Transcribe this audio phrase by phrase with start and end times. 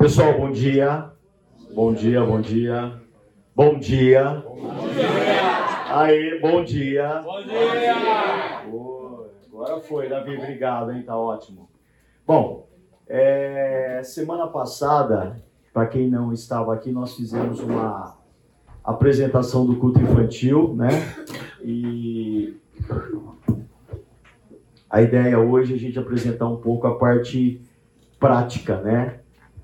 [0.00, 1.10] Pessoal, bom dia.
[1.74, 3.02] Bom dia, bom dia.
[3.54, 4.42] Bom dia.
[4.46, 4.56] Bom
[4.94, 5.94] dia.
[5.94, 7.20] Aí, bom dia.
[7.22, 7.94] Bom dia.
[9.52, 11.02] Agora foi, Davi, obrigado, hein?
[11.02, 11.68] Tá ótimo.
[12.26, 12.66] Bom,
[13.06, 15.36] é, semana passada,
[15.70, 18.16] para quem não estava aqui, nós fizemos uma
[18.82, 20.88] apresentação do culto infantil, né?
[21.62, 22.56] E
[24.88, 27.60] a ideia hoje é a gente apresentar um pouco a parte
[28.18, 29.19] prática, né?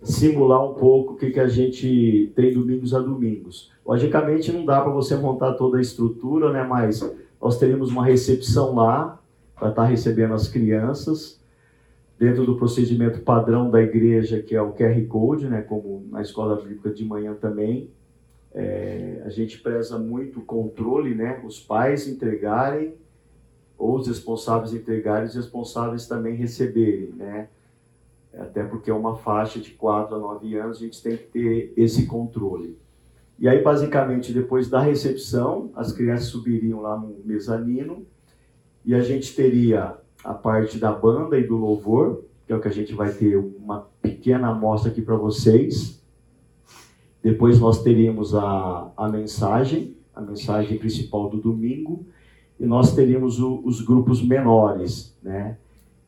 [0.07, 3.73] Simular um pouco o que, que a gente tem domingos a domingos.
[3.85, 6.63] Logicamente não dá para você montar toda a estrutura, né?
[6.63, 7.01] Mas
[7.43, 9.21] nós teríamos uma recepção lá
[9.57, 11.41] para estar tá recebendo as crianças
[12.17, 15.63] dentro do procedimento padrão da igreja, que é o QR Code, né?
[15.63, 17.91] Como na escola bíblica de manhã também.
[18.55, 21.43] É, a gente preza muito o controle, né?
[21.45, 22.95] Os pais entregarem
[23.77, 27.49] ou os responsáveis entregarem, os responsáveis também receberem, né?
[28.39, 31.73] Até porque é uma faixa de 4 a 9 anos, a gente tem que ter
[31.77, 32.79] esse controle.
[33.39, 38.07] E aí, basicamente, depois da recepção, as crianças subiriam lá no mezanino
[38.85, 42.69] e a gente teria a parte da banda e do louvor, que é o que
[42.69, 46.03] a gente vai ter uma pequena amostra aqui para vocês.
[47.23, 52.07] Depois nós teríamos a, a mensagem, a mensagem principal do domingo,
[52.59, 55.59] e nós teríamos o, os grupos menores, né?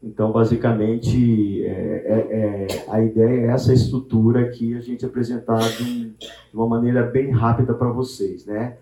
[0.02, 6.12] Então, basicamente, é, é, é, a ideia é essa estrutura aqui, a gente apresentar de,
[6.54, 8.76] uma maneira bem rápida para vocês, né?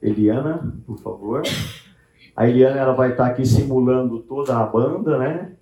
[0.00, 1.42] Eliana, por favor.
[2.34, 5.52] A Eliana ela vai estar aqui simulando toda a banda, né?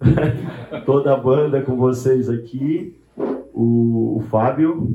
[0.84, 2.96] toda a banda com vocês aqui.
[3.54, 4.88] O, o Fábio.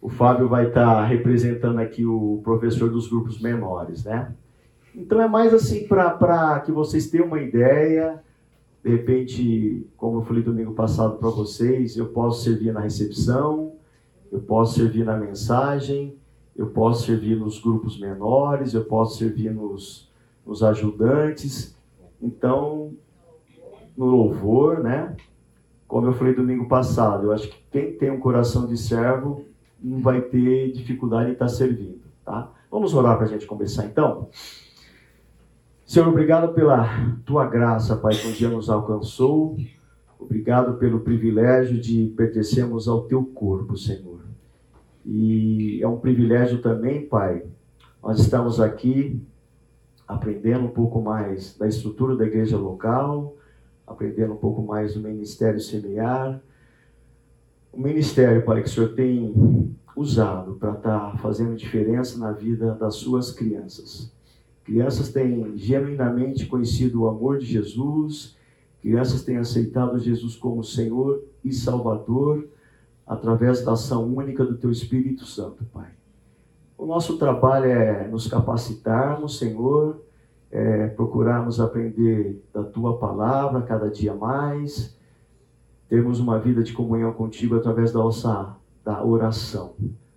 [0.00, 4.32] O Fábio vai estar representando aqui o professor dos grupos menores, né?
[4.98, 8.20] Então é mais assim para que vocês tenham uma ideia.
[8.82, 13.74] De repente, como eu falei domingo passado para vocês, eu posso servir na recepção,
[14.30, 16.16] eu posso servir na mensagem,
[16.56, 20.10] eu posso servir nos grupos menores, eu posso servir nos,
[20.44, 21.76] nos ajudantes.
[22.20, 22.92] Então,
[23.96, 25.16] no louvor, né?
[25.86, 29.44] Como eu falei domingo passado, eu acho que quem tem um coração de servo
[29.80, 32.52] não vai ter dificuldade em estar servindo, tá?
[32.68, 34.28] Vamos orar para a gente começar então?
[35.88, 36.86] Senhor, obrigado pela
[37.24, 39.56] tua graça, Pai, que um dia nos alcançou.
[40.20, 44.20] Obrigado pelo privilégio de pertencermos ao teu corpo, Senhor.
[45.02, 47.42] E é um privilégio também, Pai,
[48.02, 49.18] nós estamos aqui
[50.06, 53.38] aprendendo um pouco mais da estrutura da igreja local,
[53.86, 56.38] aprendendo um pouco mais do ministério semear.
[57.72, 62.74] O ministério, Pai, que o Senhor tem usado para estar tá fazendo diferença na vida
[62.74, 64.17] das suas crianças.
[64.68, 68.36] Crianças têm genuinamente conhecido o amor de Jesus,
[68.82, 72.46] crianças têm aceitado Jesus como Senhor e Salvador
[73.06, 75.88] através da ação única do Teu Espírito Santo, Pai.
[76.76, 80.02] O nosso trabalho é nos capacitarmos, Senhor,
[80.50, 84.94] é procurarmos aprender da Tua palavra cada dia mais,
[85.88, 89.76] termos uma vida de comunhão contigo através da nossa da oração.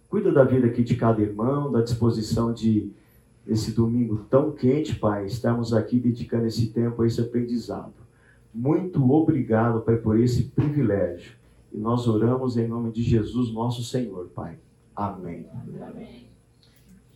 [0.09, 2.91] Cuida da vida aqui de cada irmão, da disposição de
[3.47, 7.93] esse domingo tão quente, Pai, estamos aqui dedicando esse tempo a esse aprendizado.
[8.53, 11.37] Muito obrigado, Pai, por esse privilégio.
[11.71, 14.59] E nós oramos em nome de Jesus, nosso Senhor, Pai.
[14.95, 15.49] Amém.
[15.81, 16.29] Amém.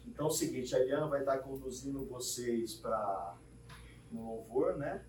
[0.07, 3.35] Então é o seguinte, a Eliana vai estar conduzindo vocês para
[4.11, 5.03] no louvor, né?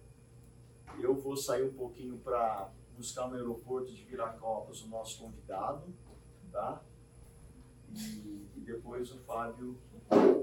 [0.99, 5.85] Eu vou sair um pouquinho para buscar no aeroporto de Viracopos o nosso convidado,
[6.51, 6.83] tá?
[7.95, 9.77] E, e depois o Fábio,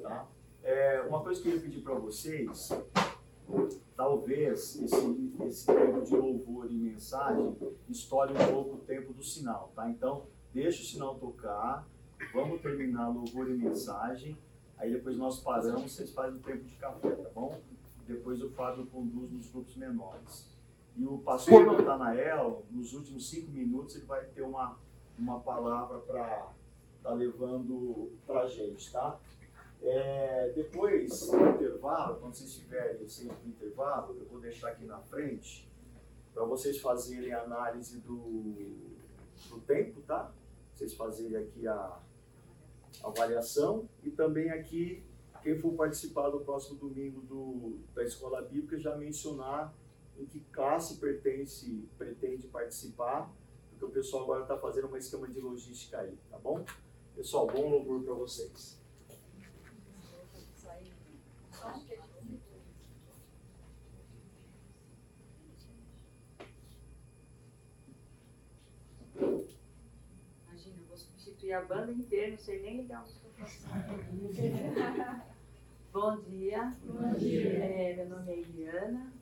[0.02, 0.28] tá?
[0.64, 2.70] É, uma coisa que eu ia pedir para vocês,
[3.98, 7.54] talvez esse, esse tempo de louvor e mensagem
[7.90, 9.90] estoure um pouco o tempo do sinal, tá?
[9.90, 11.86] Então, deixa o sinal tocar,
[12.34, 14.38] vamos terminar louvor e mensagem,
[14.78, 17.60] aí depois nós paramos, vocês fazem o tempo de café, tá bom?
[18.08, 20.50] Depois o Fábio conduz nos grupos menores.
[20.96, 24.78] E o pastor Natanael, nos últimos cinco minutos, ele vai ter uma,
[25.20, 26.52] uma palavra para
[26.98, 29.20] estar tá levando para a gente, tá?
[29.84, 35.70] É, depois do intervalo, quando vocês estiverem sempre intervalo, eu vou deixar aqui na frente
[36.34, 38.96] para vocês fazerem a análise do,
[39.50, 40.34] do tempo, tá?
[40.74, 45.04] Vocês fazerem aqui a, a avaliação e também aqui
[45.42, 49.76] quem for participar do próximo domingo do, da escola bíblica já mencionar
[50.18, 53.30] em que classe pertence, pretende participar,
[53.70, 56.64] porque o pessoal agora está fazendo uma esquema de logística aí, tá bom?
[57.14, 58.82] Pessoal, bom louvor para vocês.
[71.54, 73.84] A banda inteira, não sei nem ligar o microfone.
[75.92, 76.74] Bom dia.
[76.84, 77.64] Bom dia.
[77.64, 79.14] É, meu nome é Eliana,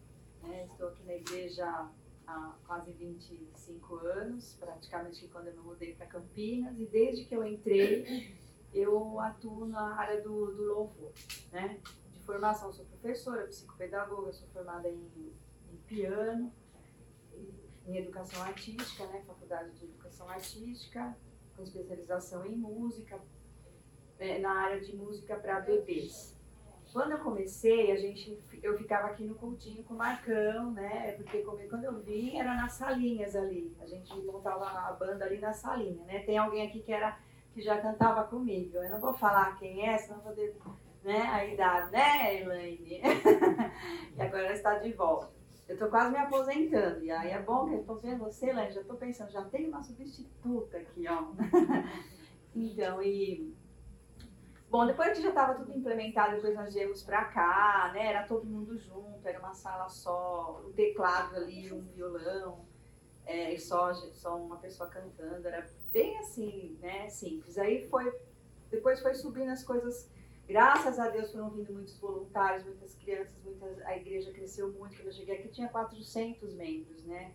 [0.42, 1.90] né, estou aqui na igreja
[2.26, 7.46] há quase 25 anos, praticamente quando eu me mudei para Campinas, e desde que eu
[7.46, 8.34] entrei,
[8.74, 11.12] eu atuo na área do, do louvor.
[11.52, 11.82] Né?
[12.14, 15.34] De formação, sou professora, psicopedagoga, sou formada em,
[15.70, 16.54] em piano,
[17.86, 21.18] em educação artística, né, faculdade de educação artística,
[21.62, 23.20] com especialização em música,
[24.20, 26.36] é, na área de música para bebês.
[26.92, 31.14] Quando eu comecei, a gente, eu ficava aqui no cultinho com o Marcão, né?
[31.14, 33.74] Porque quando eu vim, era nas salinhas ali.
[33.80, 36.20] A gente montava a banda ali na salinha, né?
[36.24, 37.18] Tem alguém aqui que era
[37.54, 38.78] que já cantava comigo.
[38.78, 40.54] Eu não vou falar quem é, senão vou ter
[41.04, 43.02] né, a idade, né, Elaine?
[44.18, 45.41] e agora está de volta.
[45.68, 47.04] Eu estou quase me aposentando.
[47.04, 49.68] E aí é bom que eu estou vendo você, Elaine, já estou pensando, já tem
[49.70, 51.28] uma substituta aqui, ó.
[52.56, 53.54] então, e
[54.72, 58.08] Bom, depois que já estava tudo implementado, depois nós viemos para cá, né?
[58.08, 62.66] Era todo mundo junto, era uma sala só, um teclado ali, um violão,
[63.26, 67.10] é, e só, só uma pessoa cantando, era bem assim, né?
[67.10, 67.58] Simples.
[67.58, 68.18] Aí foi,
[68.70, 70.10] depois foi subindo as coisas,
[70.48, 74.96] graças a Deus foram vindo muitos voluntários, muitas crianças, muitas, a igreja cresceu muito.
[74.96, 77.34] Quando eu cheguei aqui tinha 400 membros, né?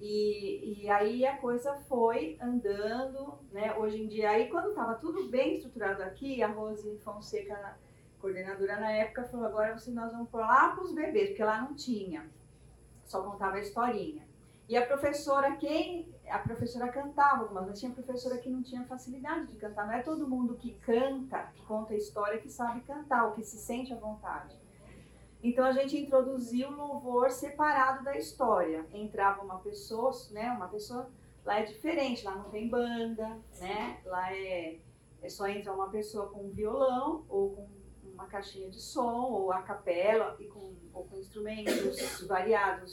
[0.00, 3.76] E, e aí a coisa foi andando, né?
[3.76, 7.78] Hoje em dia, aí quando estava tudo bem estruturado aqui, a Rose Fonseca,
[8.18, 11.60] coordenadora na época, falou: agora você, nós vamos por lá para os bebês, porque lá
[11.60, 12.26] não tinha,
[13.04, 14.29] só contava a historinha.
[14.70, 16.08] E a professora, quem.
[16.28, 19.84] A professora cantava algumas, mas tinha professora que não tinha facilidade de cantar.
[19.84, 23.42] Não é todo mundo que canta, que conta a história, que sabe cantar, ou que
[23.42, 24.54] se sente à vontade.
[25.42, 28.86] Então a gente introduziu o louvor separado da história.
[28.92, 30.52] Entrava uma pessoa, né?
[30.52, 31.10] Uma pessoa
[31.44, 34.00] lá é diferente, lá não tem banda, né?
[34.04, 34.78] Lá é,
[35.20, 37.66] é só entra uma pessoa com um violão ou com
[38.20, 42.92] uma caixinha de som ou a capela e com, ou com instrumentos variados.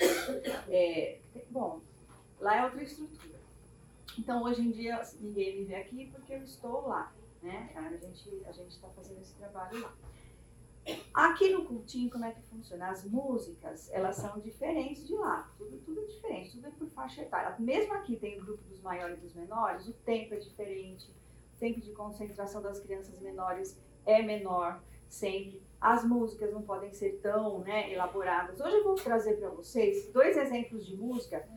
[0.69, 1.19] É,
[1.49, 1.81] bom,
[2.39, 3.37] lá é outra estrutura.
[4.17, 7.71] Então hoje em dia ninguém me vê aqui porque eu estou lá, né?
[7.75, 9.93] A gente a está fazendo esse trabalho lá.
[11.13, 12.89] Aqui no cultinho, como é que funciona?
[12.89, 15.51] As músicas, elas são diferentes de lá.
[15.57, 17.53] Tudo, tudo diferente, tudo é por faixa etária.
[17.59, 21.11] Mesmo aqui tem o grupo dos maiores e dos menores, o tempo é diferente.
[21.55, 25.61] O tempo de concentração das crianças menores é menor, sempre.
[25.79, 28.59] As músicas não podem ser tão né, elaboradas.
[28.59, 31.47] Hoje eu vou trazer para vocês dois exemplos de música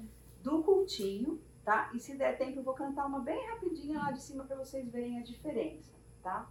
[0.43, 1.91] do cultinho, tá?
[1.94, 4.88] E se der tempo eu vou cantar uma bem rapidinha lá de cima para vocês
[4.91, 5.93] verem a diferença,
[6.23, 6.50] tá?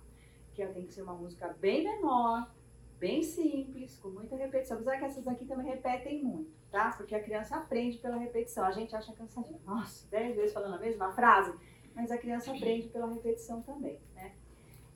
[0.53, 2.51] Que tem que ser uma música bem menor,
[2.99, 4.77] bem simples, com muita repetição.
[4.77, 6.91] Apesar que essas aqui também repetem muito, tá?
[6.97, 8.65] Porque a criança aprende pela repetição.
[8.65, 9.61] A gente acha cansadinho.
[9.65, 11.57] Nossa, dez vezes falando a mesma frase,
[11.95, 14.35] mas a criança aprende pela repetição também, né?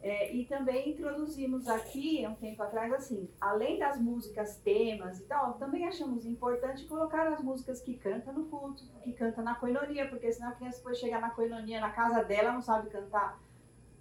[0.03, 5.53] É, e também introduzimos aqui, um tempo atrás, assim, além das músicas, temas e tal,
[5.53, 10.29] também achamos importante colocar as músicas que canta no culto, que canta na coinonia, porque
[10.29, 13.39] senão a criança depois chegar na coinonia, na casa dela, não sabe cantar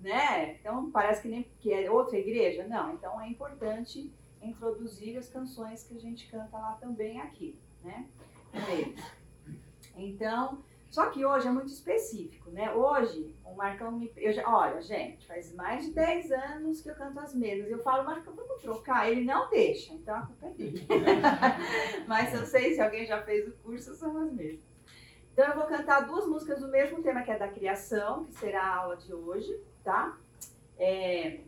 [0.02, 0.54] né?
[0.54, 2.93] Então parece que nem que é outra igreja, não.
[2.93, 4.12] Então é importante
[4.43, 8.06] introduzir as canções que a gente canta lá também aqui, né?
[9.96, 10.58] Então,
[10.92, 12.72] só que hoje é muito específico, né?
[12.72, 14.12] Hoje, o Marcão me.
[14.17, 17.70] Eu já, olha, gente, faz mais de 10 anos que eu canto as mesmas.
[17.70, 19.10] Eu falo, Marcão, vamos trocar?
[19.10, 20.86] Ele não deixa, então a culpa é dele.
[22.06, 24.70] Mas eu sei, se alguém já fez o curso, são as mesmas.
[25.32, 28.62] Então eu vou cantar duas músicas do mesmo tema, que é da criação, que será
[28.62, 30.17] a aula de hoje tá?
[30.78, 31.40] É,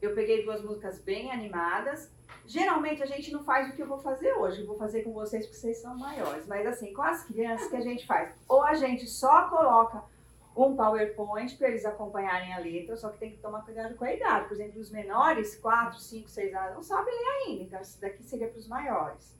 [0.00, 2.10] eu peguei duas músicas bem animadas.
[2.46, 5.12] Geralmente a gente não faz o que eu vou fazer hoje, eu vou fazer com
[5.12, 6.46] vocês porque vocês são maiores.
[6.46, 8.32] Mas assim, com as crianças, que a gente faz?
[8.48, 10.02] Ou a gente só coloca
[10.56, 14.14] um PowerPoint para eles acompanharem a letra, só que tem que tomar cuidado com a
[14.14, 14.48] idade.
[14.48, 18.22] Por exemplo, os menores, 4, 5, 6 anos, não sabem ler ainda, então isso daqui
[18.22, 19.36] seria para os maiores.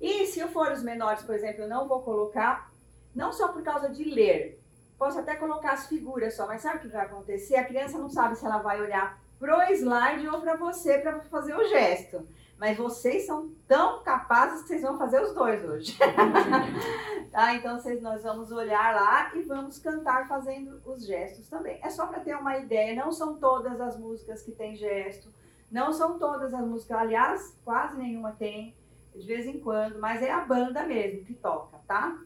[0.00, 2.72] E se eu for os menores, por exemplo, eu não vou colocar,
[3.14, 4.60] não só por causa de ler,
[5.02, 7.56] Posso até colocar as figuras só, mas sabe o que vai acontecer?
[7.56, 11.52] A criança não sabe se ela vai olhar pro slide ou para você para fazer
[11.56, 12.24] o gesto.
[12.56, 15.98] Mas vocês são tão capazes que vocês vão fazer os dois hoje.
[17.32, 17.52] tá?
[17.54, 21.80] Então vocês, nós vamos olhar lá e vamos cantar fazendo os gestos também.
[21.82, 25.28] É só para ter uma ideia, não são todas as músicas que têm gesto,
[25.72, 28.76] não são todas as músicas, aliás, quase nenhuma tem,
[29.12, 32.16] de vez em quando, mas é a banda mesmo que toca, tá?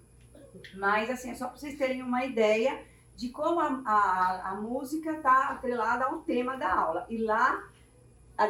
[0.74, 2.78] Mas, assim, é só para vocês terem uma ideia
[3.16, 7.06] de como a, a, a música está atrelada ao tema da aula.
[7.08, 7.68] E lá,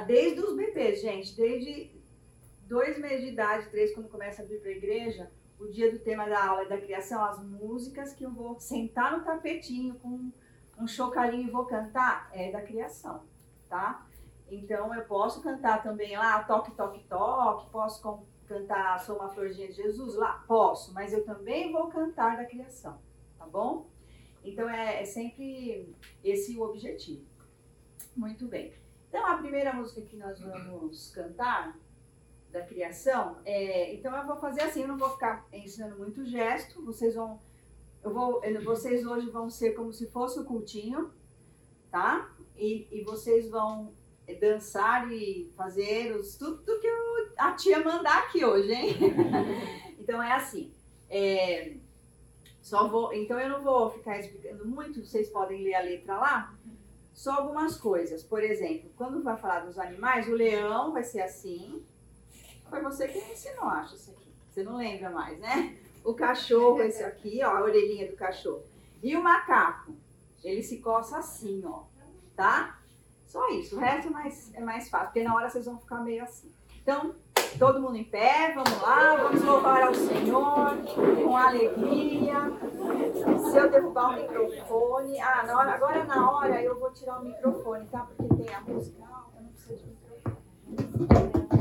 [0.07, 1.95] desde os bebês, gente, desde
[2.63, 6.01] dois meses de idade, três, quando começa a vir para a igreja, o dia do
[6.01, 10.31] tema da aula é da criação, as músicas que eu vou sentar no tapetinho com
[10.79, 13.23] um chocalhinho e vou cantar, é da criação,
[13.69, 14.05] tá?
[14.51, 18.03] Então eu posso cantar também lá, toque, toque, toque, posso
[18.47, 20.45] cantar Sou uma florzinha de Jesus lá?
[20.47, 22.99] Posso, mas eu também vou cantar da criação,
[23.39, 23.87] tá bom?
[24.47, 27.25] Então é, é sempre esse o objetivo.
[28.17, 28.73] Muito bem.
[29.09, 31.77] Então a primeira música que nós vamos cantar
[32.53, 36.83] da criação, é, então eu vou fazer assim, eu não vou ficar ensinando muito gesto,
[36.85, 37.41] vocês vão,
[38.03, 41.11] eu vou, vocês hoje vão ser como se fosse o cultinho,
[41.91, 42.33] tá?
[42.57, 43.93] E, e vocês vão
[44.41, 48.97] dançar e fazer os, tudo, tudo que eu, a tia mandar aqui hoje, hein?
[49.99, 50.73] então é assim.
[51.11, 51.77] É,
[52.67, 56.53] só vou, então eu não vou ficar explicando muito, vocês podem ler a letra lá.
[57.15, 58.25] Só algumas coisas.
[58.25, 61.87] Por exemplo, quando vai falar dos animais, o leão vai ser assim.
[62.69, 64.35] Foi você que me ensinou, acho, isso aqui.
[64.51, 65.79] Você não lembra mais, né?
[66.03, 68.65] O cachorro, esse aqui, ó, a orelhinha do cachorro.
[69.01, 69.95] E o macaco,
[70.43, 71.85] ele se coça assim, ó,
[72.35, 72.81] tá?
[73.29, 73.77] Só isso.
[73.77, 76.53] O resto é mais, é mais fácil, porque na hora vocês vão ficar meio assim.
[76.83, 77.15] Então,
[77.59, 80.77] todo mundo em pé, vamos lá, vamos louvar ao Senhor
[81.23, 82.53] com alegria.
[83.51, 85.21] Se eu derrubar o microfone.
[85.21, 88.07] Ah, na hora, agora na hora eu vou tirar o microfone, tá?
[88.17, 91.56] Porque tem a música alta, não precisa de microfone.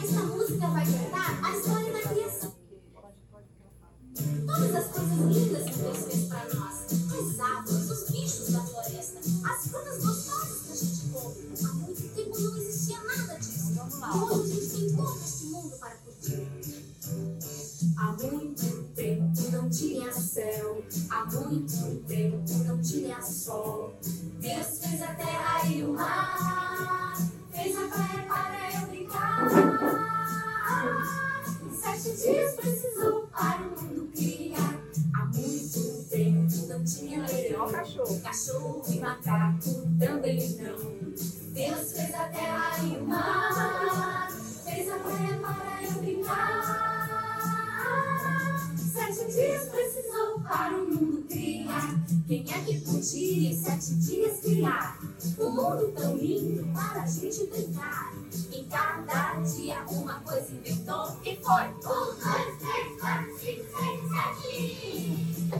[0.00, 2.31] Esta música vai contar a história da criação.
[53.02, 54.96] Sete dias criar?
[55.36, 58.12] Um mundo tão lindo para a gente brincar.
[58.52, 61.62] Em cada dia uma coisa inventou e foi.
[61.64, 65.52] Um, dois, três, quatro, cinco, seis, sete.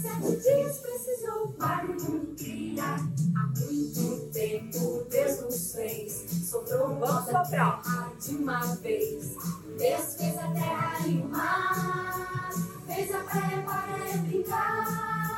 [0.00, 3.00] Sete dias precisou para o mundo criar.
[3.36, 6.24] Há muito tempo Deus nos fez.
[6.48, 7.82] Soprou Vamos soprar.
[8.18, 9.34] de uma vez.
[9.78, 12.50] Deus fez a terra e o mar.
[12.86, 15.35] Fez a praia para brincar.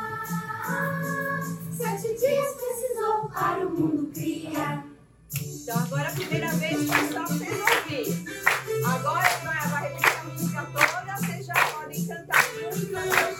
[1.77, 4.85] Sete dias precisou para o mundo criar.
[5.41, 8.25] Então agora a primeira vez foi só vocês ouvirem.
[8.87, 13.38] Agora vai, vai repetir a música toda, vocês já podem cantar junto com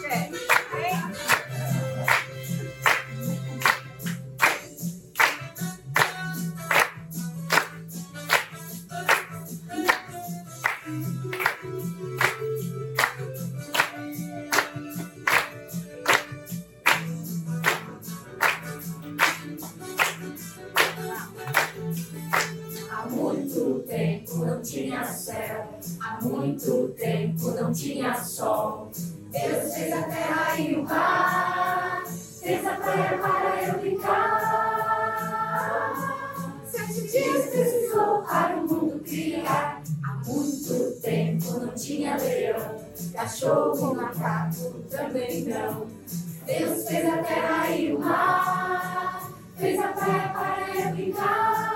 [43.29, 45.85] cachorro, macaco também não.
[46.45, 51.69] Deus fez a terra e o mar, fez a praia para eu brincar.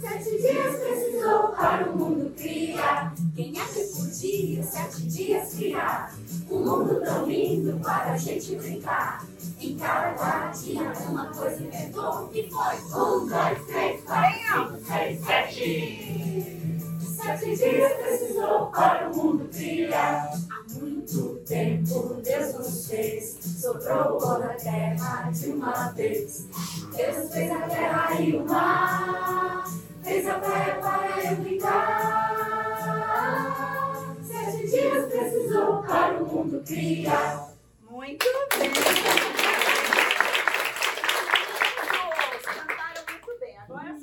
[0.00, 3.14] Sete dias precisou para o mundo criar.
[3.36, 6.12] Quem é que podia sete dias criar?
[6.50, 9.24] Um mundo tão lindo para a gente brincar.
[9.60, 12.74] Em cada dia uma coisa inventou e foi.
[13.00, 16.55] Um, dois, três, quatro, cinco, seis, sete.
[17.16, 20.30] Sete dias precisou para o mundo criar.
[20.50, 26.46] Há muito tempo Deus nos fez, soprou toda a terra de uma vez.
[26.94, 29.64] Deus fez a terra e o mar,
[30.02, 32.36] fez a praia para eu brincar.
[34.22, 37.48] Sete dias precisou para o mundo criar.
[37.90, 38.26] Muito
[38.58, 38.70] bem.
[38.74, 38.92] Todos
[42.44, 43.56] cantaram muito bem.
[43.56, 43.96] Agora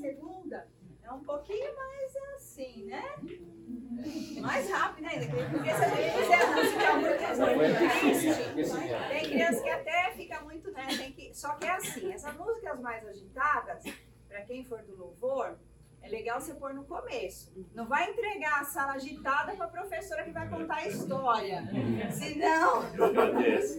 [5.51, 10.88] Porque se a gente fizer música muito triste, tem criança que até fica muito, né?
[10.97, 13.83] Tem que, só que é assim, essas músicas mais agitadas,
[14.27, 15.57] para quem for do louvor,
[16.01, 17.53] é legal você pôr no começo.
[17.73, 21.63] Não vai entregar a sala agitada para a professora que vai contar a história.
[22.12, 22.81] Senão,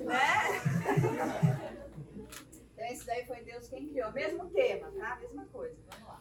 [0.04, 0.18] né?
[2.72, 4.10] Então, esse daí foi Deus quem criou.
[4.12, 5.16] Mesmo tema, tá?
[5.16, 5.76] Mesma coisa.
[5.90, 6.20] Vamos lá.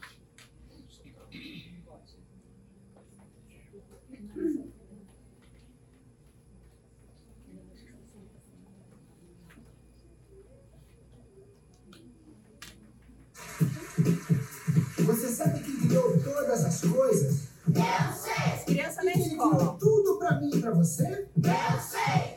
[15.05, 17.47] Você sabe que criou todas as coisas?
[17.67, 19.55] Eu sei, Criança na escola.
[19.57, 21.27] criou tudo pra mim e pra você?
[21.35, 22.33] eu sei,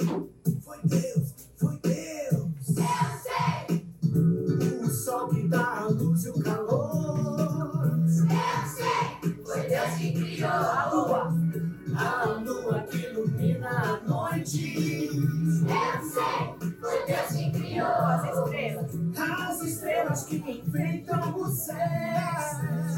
[0.62, 2.50] Foi Deus, foi Deus.
[2.68, 2.76] eu
[3.23, 3.87] sei,
[4.85, 7.99] O sol que dá a luz e o calor.
[7.99, 9.35] eu sei.
[9.44, 11.45] Foi Deus que criou a lua.
[11.98, 15.10] A lua que ilumina a noite.
[15.16, 18.90] Eu sei, foi Deus que criou As estrelas.
[19.18, 21.76] As estrelas que enfeitam o céu.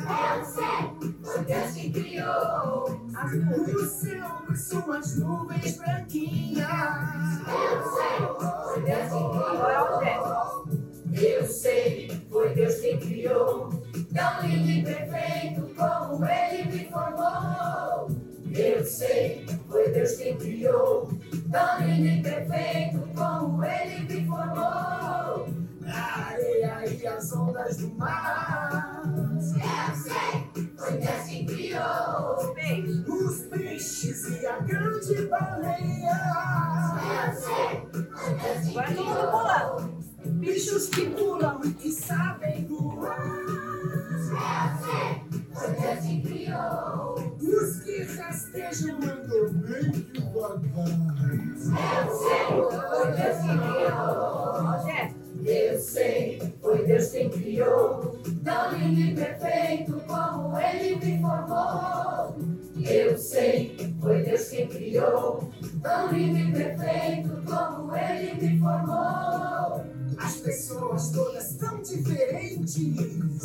[0.08, 3.00] Eu sei, foi Deus que criou.
[3.14, 3.76] As nuvens.
[3.76, 6.68] O céu com suas nuvens branquinhas.
[7.46, 8.18] Eu sei,
[8.64, 10.68] foi Deus que criou.
[11.12, 13.77] Eu sei, foi Deus que criou.
[27.28, 29.02] As ondas do mar.
[29.04, 29.40] Eu
[29.94, 32.36] sei, foi Deus que criou.
[33.06, 34.40] Os peixes.
[34.40, 36.20] E a grande baleia.
[37.26, 39.30] Eu sei, foi Deus que Agora todo mundo criou.
[39.30, 39.98] pulando.
[40.40, 43.18] Bichos que pulam e que sabem voar.
[43.18, 44.18] Eu
[44.80, 47.14] sei, foi Deus que criou.
[47.40, 50.88] Os que rastejam andam bem devagar.
[51.34, 52.46] Eu sei,
[52.90, 54.48] foi Deus que criou.
[55.46, 56.47] Eu sei,
[56.88, 62.34] Deus quem criou, tão lindo e perfeito como Ele me formou.
[62.82, 65.50] Eu sei, foi Deus quem criou,
[65.82, 69.84] tão lindo e perfeito como Ele me formou.
[70.16, 72.96] As pessoas todas tão diferentes.
[72.96, 73.38] Eu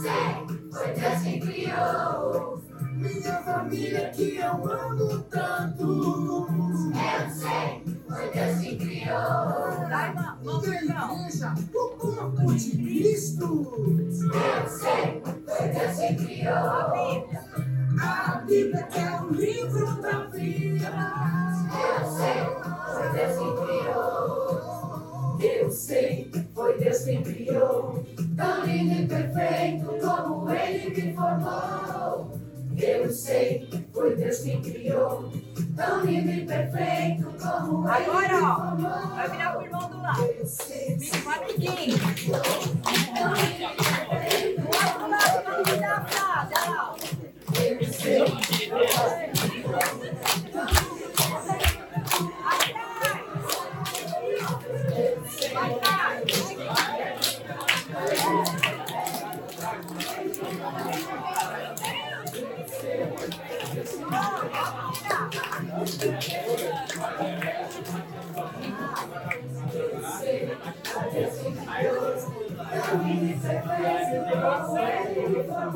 [0.00, 2.62] sei, foi Deus quem criou.
[3.04, 5.82] Minha família que eu amo tanto.
[5.84, 9.14] Eu sei, foi Deus quem criou.
[10.42, 11.26] Pro Minha irmão.
[11.26, 13.66] igreja, o corpo de Cristo.
[14.32, 16.56] Eu sei, foi Deus quem criou.
[16.56, 17.44] A Bíblia.
[18.00, 20.90] A Bíblia que é o livro da vida.
[21.74, 22.40] Eu sei,
[22.94, 25.40] foi Deus quem criou.
[25.40, 28.02] Eu sei, foi Deus quem criou,
[38.06, 39.14] Agora, ó.
[39.14, 40.22] Vai virar pro irmão do lado.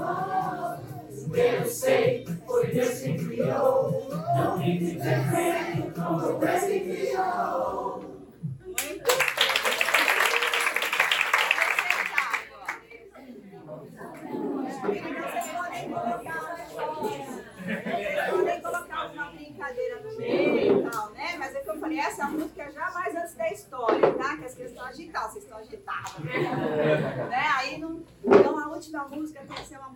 [0.08, 0.37] Eu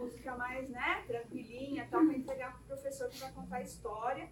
[0.03, 1.05] música mais, né?
[1.07, 4.29] Tranquilinha, tal, para entregar pro professor que vai contar a história.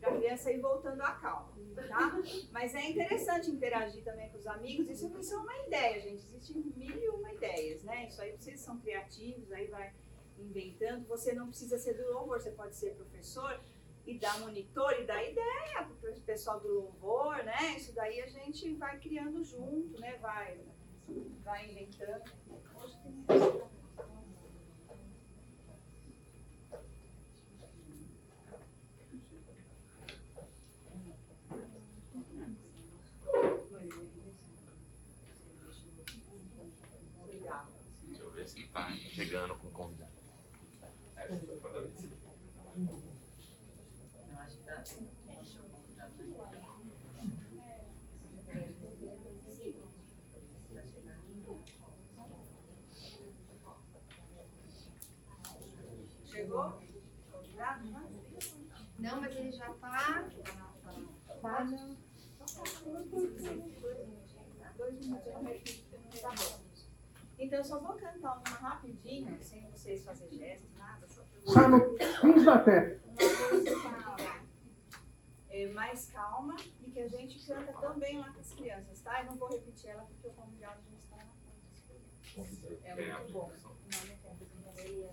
[0.00, 2.20] Pra criança ir voltando à calma, tá?
[2.52, 4.90] Mas é interessante interagir também com os amigos.
[4.90, 6.26] Isso, isso é uma ideia, gente.
[6.26, 8.06] Existem mil e uma ideias, né?
[8.06, 9.94] Isso aí vocês são criativos, aí vai
[10.38, 11.06] inventando.
[11.06, 13.58] Você não precisa ser do louvor, você pode ser professor
[14.06, 17.74] e dar monitor e dar ideia para o pessoal do louvor, né?
[17.76, 20.18] Isso daí a gente vai criando junto, né?
[20.18, 20.60] Vai,
[21.42, 22.30] vai inventando.
[22.74, 23.24] Hoje tem
[37.22, 37.72] Obrigada.
[38.02, 40.12] Deixa eu ver se tá chegando com o convidado.
[41.16, 41.22] Eu
[44.38, 44.84] acho que tá.
[58.98, 60.28] Não, mas ele já tá.
[61.42, 61.96] Tá, não.
[64.76, 65.84] Dois minutinhos.
[66.20, 66.64] Tá bom.
[67.54, 72.44] Então eu só vou cantar uma rapidinho, sem vocês fazerem gestos, nada, só no fins
[72.44, 72.98] da terra.
[75.48, 79.20] é, mais calma e que a gente canta também lá com as crianças, tá?
[79.20, 81.32] Eu não vou repetir ela porque o convidado já está na
[82.34, 82.80] frente.
[82.82, 83.52] É muito bom.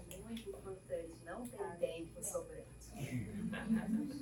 [0.09, 2.65] É muito importante, não tem tempo sobrando.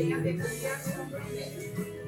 [0.00, 0.48] tem a ver com
[0.92, 1.99] também.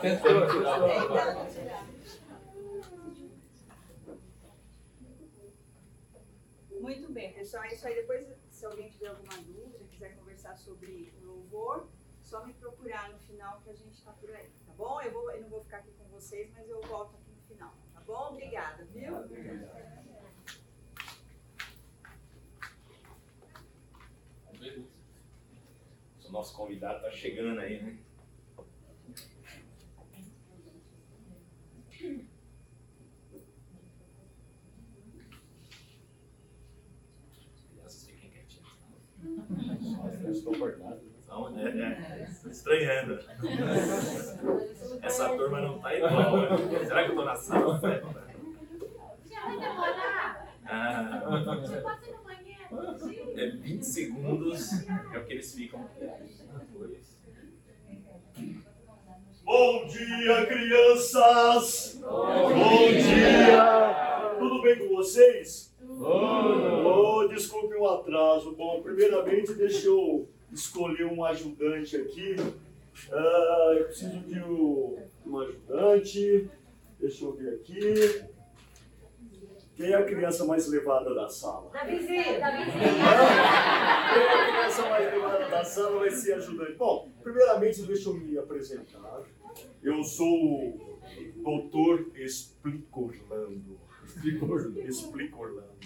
[0.00, 0.80] Tentando tirar.
[6.80, 7.64] Muito bem, pessoal.
[7.64, 7.94] É isso aí.
[7.94, 11.88] Depois, se alguém tiver alguma dúvida, quiser conversar sobre o louvor,
[12.22, 15.00] só me procurar no final que a gente está por aí, tá bom?
[15.00, 17.74] Eu, vou, eu não vou ficar aqui com vocês, mas eu volto aqui no final,
[17.92, 18.28] tá bom?
[18.30, 19.14] Obrigada, viu?
[26.24, 27.98] O nosso convidado tá chegando aí, né?
[37.68, 38.68] Crianças fiquem quietinhas.
[40.36, 41.00] Estou cortado.
[41.28, 43.18] Não, é, é, estranhando.
[45.02, 46.36] Essa turma não tá igual.
[46.36, 46.84] né?
[46.84, 47.80] Será que eu tô na sala?
[49.24, 50.56] Já vai demorar?
[50.66, 51.22] Ah,
[51.82, 53.40] Pode ir no banheiro?
[53.40, 57.18] é 20 segundos é o que eles ficam depois.
[59.42, 61.98] Bom dia, crianças!
[62.02, 64.36] Bom dia!
[64.38, 65.74] Tudo bem com vocês?
[65.88, 68.54] Oh, desculpe o atraso.
[68.54, 72.36] Bom, primeiramente, deixa eu escolher um ajudante aqui.
[73.10, 76.50] Ah, eu preciso de um, um ajudante.
[77.00, 78.29] Deixa eu ver aqui.
[79.80, 81.70] Quem é a criança mais levada da sala?
[81.70, 82.74] Davizinho, Davizinho.
[82.74, 86.74] Quem é a criança mais levada da sala vai ser ajudante?
[86.74, 89.22] Bom, primeiramente, deixa eu me apresentar.
[89.82, 91.00] Eu sou o
[91.42, 93.80] Doutor Explicorlando.
[94.86, 95.78] Explicorlando.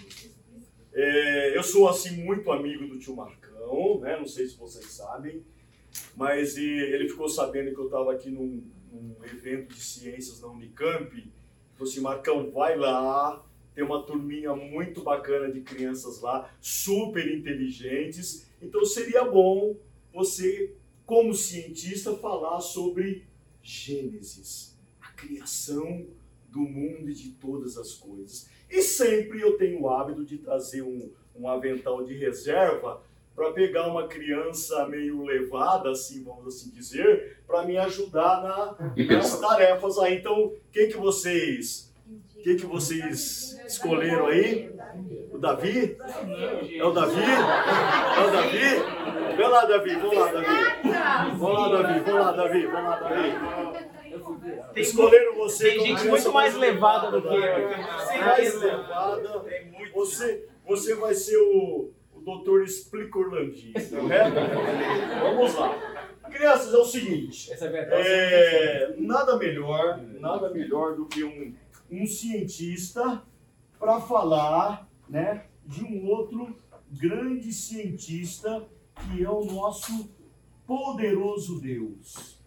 [0.93, 4.17] É, eu sou, assim, muito amigo do tio Marcão, né?
[4.17, 5.41] Não sei se vocês sabem,
[6.17, 10.49] mas e, ele ficou sabendo que eu estava aqui num, num evento de ciências na
[10.49, 11.15] Unicamp.
[11.15, 11.31] Ele
[11.75, 13.41] falou assim, Marcão, vai lá,
[13.75, 18.47] tem uma turminha muito bacana de crianças lá, super inteligentes.
[18.61, 19.75] Então seria bom
[20.13, 20.73] você,
[21.05, 23.25] como cientista, falar sobre
[23.61, 26.05] Gênesis, a criação
[26.49, 28.49] do mundo e de todas as coisas.
[28.69, 33.01] E sempre eu tenho o hábito de trazer um, um avental de reserva
[33.35, 39.39] para pegar uma criança meio levada, assim, vamos assim dizer, para me ajudar na, nas
[39.39, 40.17] tarefas aí.
[40.17, 41.93] Então, quem que vocês,
[42.45, 44.71] quem que vocês escolheram aí?
[45.31, 45.97] O Davi?
[46.77, 47.23] É o Davi?
[47.23, 49.35] É o Davi?
[49.35, 50.45] Vem lá, Davi, vamos lá, Davi.
[51.39, 53.33] Vamos lá, Davi, vamos lá, Davi, vamos lá, Davi.
[54.75, 57.69] Escolheram você tem gente muito mais levada do que eu.
[58.19, 59.45] Mais levada.
[59.95, 64.35] Você, você vai ser o, o doutor Explicorlandi, correto?
[65.19, 65.95] Vamos lá.
[66.29, 67.51] Crianças, é o seguinte.
[67.51, 68.03] Essa é verdade.
[68.05, 71.55] É, nada melhor, nada melhor do que um,
[71.89, 73.23] um cientista
[73.79, 76.55] para falar, né, de um outro
[76.91, 80.09] grande cientista que é o nosso
[80.65, 82.39] poderoso Deus.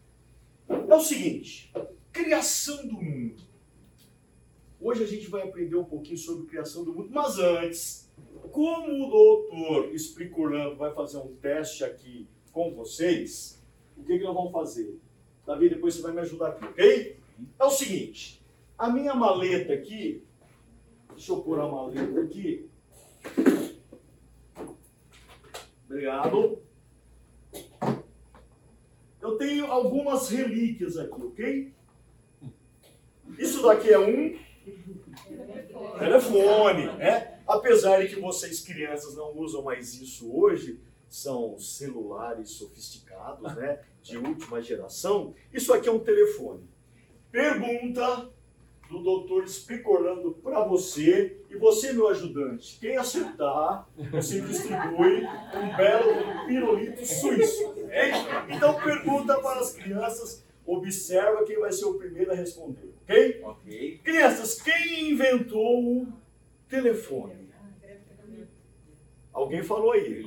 [0.68, 1.72] É o seguinte,
[2.12, 3.42] criação do mundo.
[4.80, 8.10] Hoje a gente vai aprender um pouquinho sobre criação do mundo, mas antes,
[8.52, 13.62] como o doutor Explicorando vai fazer um teste aqui com vocês,
[13.96, 14.98] o que, que nós vamos fazer?
[15.46, 17.16] Davi, depois você vai me ajudar aqui, ok?
[17.58, 18.37] É o seguinte,
[18.78, 20.24] a minha maleta aqui,
[21.10, 22.70] deixa eu pôr a maleta aqui.
[25.86, 26.62] Obrigado.
[29.20, 31.74] Eu tenho algumas relíquias aqui, ok?
[33.36, 34.38] Isso daqui é um
[35.98, 37.40] telefone, né?
[37.46, 43.82] Apesar de que vocês crianças não usam mais isso hoje, são celulares sofisticados, né?
[44.02, 45.34] De última geração.
[45.52, 46.68] Isso aqui é um telefone.
[47.30, 48.30] Pergunta
[48.88, 52.78] do doutor Espicorando para você e você, meu ajudante.
[52.80, 55.24] Quem acertar, você distribui
[55.54, 57.74] um belo pirulito suíço.
[58.48, 63.40] Então pergunta para as crianças, observa quem vai ser o primeiro a responder, ok?
[63.42, 64.00] Ok.
[64.02, 66.08] Crianças, quem inventou o
[66.68, 67.48] telefone?
[69.32, 70.24] Alguém falou aí.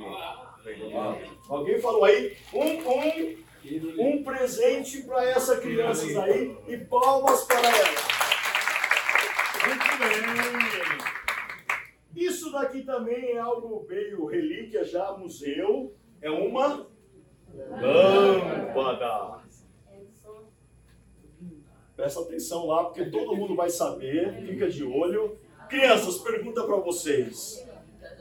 [1.48, 2.36] Alguém falou aí?
[2.52, 8.21] Um, um, um presente para essa crianças aí e palmas para ela.
[9.98, 10.22] Bem.
[12.14, 15.94] Isso daqui também é algo meio relíquia já, museu.
[16.20, 16.86] É uma
[17.80, 19.42] lâmpada.
[21.96, 24.34] Presta atenção lá, porque todo mundo vai saber.
[24.46, 25.38] Fica de olho.
[25.68, 27.66] Crianças, pergunta para vocês.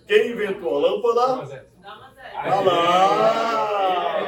[0.08, 1.66] Quem inventou a lâmpada?
[1.82, 4.22] Tá lá!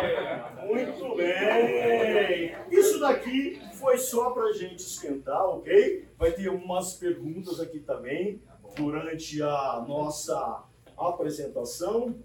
[0.65, 2.55] Muito bem!
[2.71, 6.07] Isso daqui foi só para gente esquentar, ok?
[6.17, 8.41] Vai ter umas perguntas aqui também
[8.77, 10.63] durante a nossa
[10.97, 12.15] apresentação.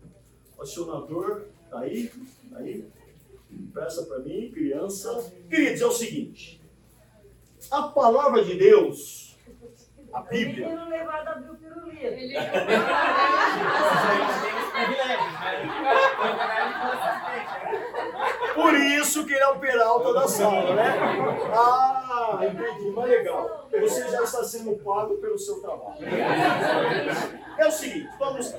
[0.56, 2.12] O acionador, tá aí?
[2.48, 2.86] Tá aí?
[3.74, 5.32] Peça para mim, criança.
[5.50, 6.60] Queridos, é o seguinte:
[7.72, 9.36] a palavra de Deus,
[10.12, 12.34] a Bíblia, não levado a abrir o pirulito.
[18.58, 20.98] Por isso que ele é o peralta da sala, né?
[21.54, 23.68] Ah, entendi, mas legal.
[23.70, 26.04] Você já está sendo pago pelo seu trabalho.
[27.56, 28.58] É o seguinte, vamos lá.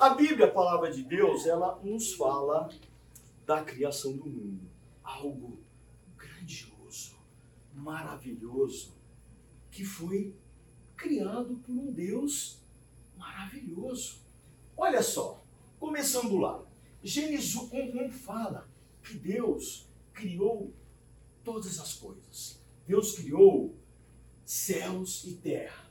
[0.00, 2.68] A Bíblia, a palavra de Deus, ela nos fala
[3.46, 4.68] da criação do mundo.
[5.04, 5.56] Algo
[6.16, 7.16] grandioso,
[7.72, 8.92] maravilhoso,
[9.70, 10.34] que foi
[10.96, 12.60] criado por um Deus
[13.16, 14.20] maravilhoso.
[14.76, 15.44] Olha só,
[15.78, 16.60] começando lá.
[17.04, 18.66] Gênesis 1, 1 fala
[19.06, 20.74] que Deus criou
[21.44, 22.60] todas as coisas.
[22.86, 23.78] Deus criou
[24.44, 25.88] céus e terra.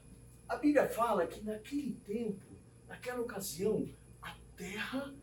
[0.47, 2.45] A Bíblia fala que naquele tempo,
[2.87, 3.89] naquela ocasião,
[4.21, 5.15] a terra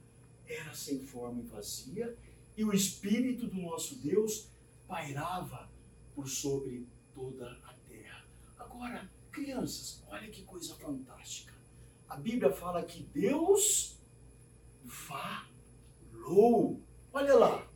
[0.47, 2.17] era sem forma e vazia
[2.57, 4.49] e o Espírito do nosso Deus
[4.89, 5.71] pairava
[6.15, 8.27] por sobre toda a terra.
[8.59, 11.53] Agora, crianças, olha que coisa fantástica.
[12.09, 13.99] A Bíblia fala que Deus
[14.87, 15.47] falou.
[17.13, 17.72] Olha lá.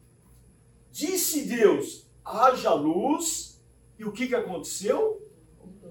[0.97, 3.61] Disse Deus: haja luz.
[3.99, 5.23] E o que, que aconteceu?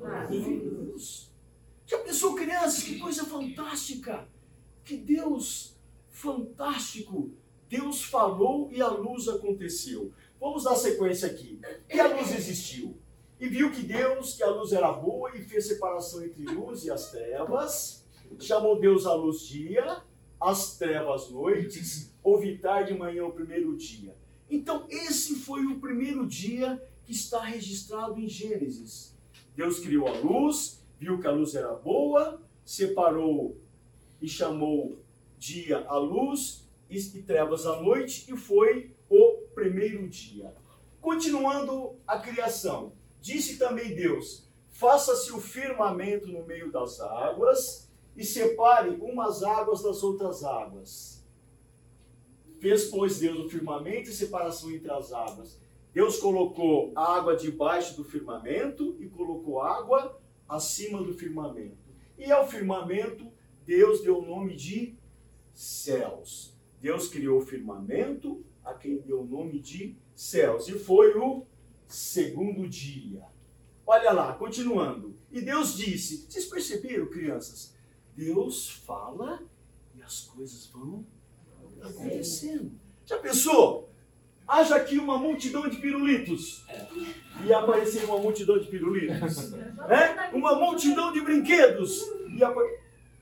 [0.01, 1.31] Houve luz.
[1.85, 2.83] Já pensou, crianças?
[2.83, 4.27] Que coisa fantástica!
[4.83, 5.77] Que Deus
[6.09, 7.31] fantástico!
[7.69, 10.11] Deus falou e a luz aconteceu.
[10.39, 11.59] Vamos dar sequência aqui.
[11.93, 12.97] E a luz existiu.
[13.39, 16.89] E viu que Deus, que a luz era boa e fez separação entre luz e
[16.89, 18.03] as trevas.
[18.39, 20.01] Chamou Deus a luz dia,
[20.41, 24.15] as trevas noites, houve tarde e manhã o primeiro dia.
[24.49, 29.15] Então, esse foi o primeiro dia que está registrado em Gênesis.
[29.55, 33.57] Deus criou a luz, viu que a luz era boa, separou
[34.21, 34.97] e chamou
[35.37, 40.53] dia a luz e trevas à noite, e foi o primeiro dia.
[41.01, 48.89] Continuando a criação, disse também Deus: faça-se o firmamento no meio das águas e separe
[48.89, 51.14] umas águas das outras águas.
[52.65, 55.55] Fez, pois, Deus o firmamento e separação entre as águas.
[55.93, 61.77] Deus colocou água debaixo do firmamento e colocou água acima do firmamento.
[62.17, 63.31] E ao firmamento,
[63.67, 64.95] Deus deu o nome de
[65.53, 66.55] céus.
[66.81, 70.67] Deus criou o firmamento, a quem deu o nome de céus.
[70.67, 71.45] E foi o
[71.87, 73.27] segundo dia.
[73.85, 75.13] Olha lá, continuando.
[75.31, 77.75] E Deus disse: Vocês perceberam, crianças?
[78.15, 79.39] Deus fala
[79.93, 81.05] e as coisas vão
[81.87, 82.71] acontecendo.
[83.05, 83.89] Já pensou?
[84.47, 86.65] Haja aqui uma multidão de pirulitos.
[87.45, 89.51] E aparecer uma multidão de pirulitos.
[89.51, 90.31] né?
[90.33, 92.03] Uma multidão de brinquedos.
[92.35, 92.61] E apa...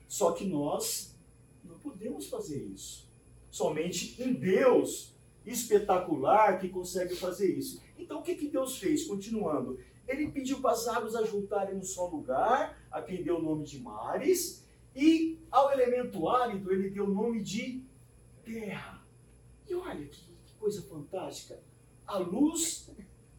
[0.06, 1.16] Só que nós
[1.64, 3.08] não podemos fazer isso.
[3.50, 5.14] Somente um Deus
[5.46, 7.82] espetacular que consegue fazer isso.
[7.98, 9.04] Então o que, que Deus fez?
[9.04, 9.78] Continuando.
[10.06, 13.80] Ele pediu para as águas ajuntarem no só lugar, a quem deu o nome de
[13.80, 17.82] mares, e ao elemento árido ele deu o nome de
[18.44, 19.04] terra.
[19.68, 21.60] E olha que, que coisa fantástica.
[22.06, 22.90] A luz,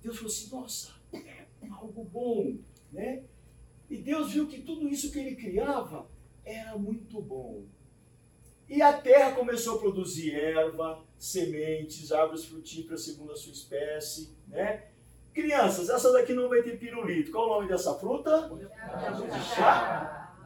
[0.02, 2.58] Deus falou assim, nossa, é algo bom,
[2.92, 3.24] né?
[3.90, 6.10] E Deus viu que tudo isso que ele criava
[6.44, 7.66] era muito bom.
[8.68, 14.88] E a terra começou a produzir erva, sementes, árvores frutíferas segundo a sua espécie, né?
[15.34, 17.32] Crianças, essa daqui não vai ter pirulito.
[17.32, 18.50] Qual o nome dessa fruta?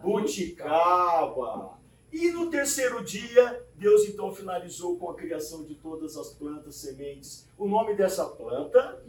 [0.02, 1.79] Buticaba.
[2.12, 7.48] E no terceiro dia, Deus então finalizou com a criação de todas as plantas, sementes.
[7.58, 9.00] O nome dessa planta,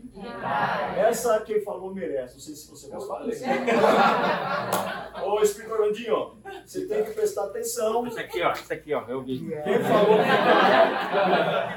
[0.96, 2.34] essa quem falou merece.
[2.34, 3.24] Não sei se você vai falar.
[5.24, 8.06] Ô, Espírito Orlandinho, você tem que prestar atenção.
[8.06, 8.52] Isso aqui, ó.
[8.52, 9.04] Isso aqui, ó.
[9.08, 9.38] Eu vi.
[9.38, 10.18] Quem falou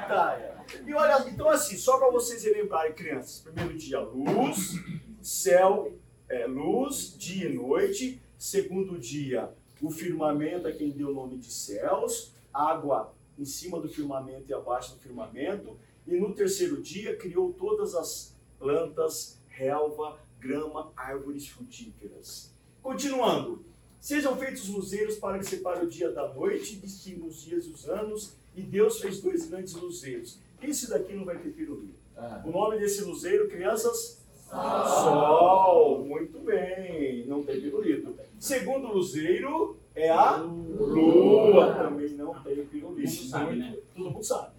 [0.02, 0.54] pitaia?
[0.86, 3.42] E olha, então assim, só para vocês relembrarem, crianças.
[3.42, 4.74] Primeiro dia, luz,
[5.22, 5.94] céu,
[6.28, 8.22] é, luz, dia e noite.
[8.38, 9.50] Segundo dia,
[9.84, 14.54] o firmamento é quem deu o nome de céus, água em cima do firmamento e
[14.54, 15.78] abaixo do firmamento.
[16.08, 22.54] E no terceiro dia, criou todas as plantas, relva, grama, árvores frutíferas.
[22.82, 23.66] Continuando.
[24.00, 27.88] Sejam feitos luzeiros para que separem o dia da noite, distinguam os dias e os
[27.88, 30.40] anos, e Deus fez dois grandes luzeiros.
[30.62, 32.00] Esse daqui não vai ter pirulito.
[32.46, 34.23] O nome desse luzeiro, crianças?
[34.54, 36.06] Sol.
[36.06, 38.16] Muito bem, não tem pirulito.
[38.40, 43.12] Segundo luzeiro é a lua, também não tem pirulito.
[43.12, 43.78] Todo mundo sabe, né?
[43.96, 44.52] Todo mundo sabe.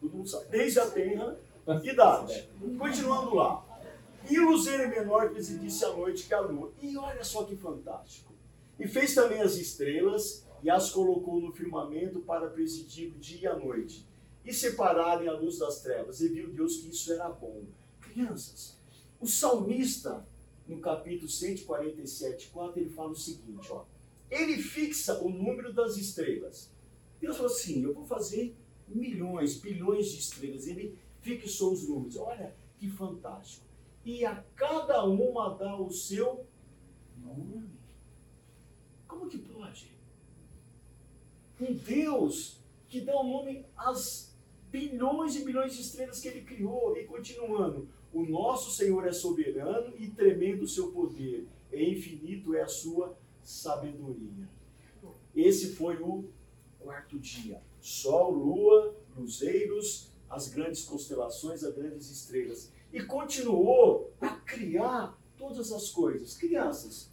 [0.00, 0.44] Todo mundo sabe.
[0.50, 1.36] Desde a terra,
[1.82, 2.48] idade.
[2.78, 3.64] Continuando lá.
[4.30, 6.72] E o luzeiro é menor que exibisse a noite que a lua.
[6.80, 8.32] E olha só que fantástico.
[8.78, 13.46] E fez também as estrelas e as colocou no firmamento para presidir o dia e
[13.46, 14.06] a noite.
[14.44, 16.20] E separarem a luz das trevas.
[16.20, 17.62] E viu Deus que isso era bom.
[18.00, 18.78] Crianças,
[19.22, 20.26] o salmista,
[20.66, 23.84] no capítulo 147, 4, ele fala o seguinte, ó.
[24.28, 26.72] Ele fixa o número das estrelas.
[27.20, 28.56] Deus falou assim, eu vou fazer
[28.88, 30.66] milhões, bilhões de estrelas.
[30.66, 32.16] Ele fixou os números.
[32.16, 33.64] Olha que fantástico.
[34.04, 36.44] E a cada uma dá o seu
[37.16, 37.70] nome.
[39.06, 39.92] Como que pode?
[41.60, 42.58] Um Deus
[42.88, 44.34] que dá o nome às
[44.68, 46.96] bilhões e bilhões de estrelas que ele criou.
[46.96, 51.46] E continuando, o nosso Senhor é soberano e tremendo o seu poder.
[51.72, 54.48] É infinito é a sua sabedoria.
[55.34, 56.28] Esse foi o
[56.78, 57.62] quarto dia.
[57.80, 62.72] Sol, lua, luzeiros, as grandes constelações, as grandes estrelas.
[62.92, 66.36] E continuou a criar todas as coisas.
[66.36, 67.10] Crianças,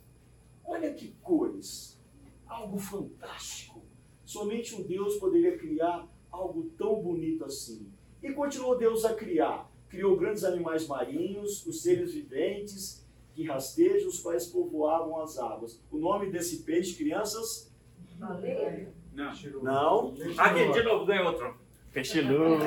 [0.66, 1.98] olha que cores.
[2.46, 3.82] Algo fantástico.
[4.26, 7.92] Somente um Deus poderia criar algo tão bonito assim.
[8.22, 9.69] E continuou Deus a criar.
[9.89, 15.82] Criou grandes animais marinhos, os seres viventes que rastejam, os quais povoavam as águas.
[15.91, 17.71] O nome desse peixe, crianças?
[18.15, 18.93] Baleia?
[19.13, 19.34] Não.
[19.62, 20.13] Não.
[20.38, 21.56] Aqui, de novo, ganhou outro.
[21.91, 22.63] Peixe luz.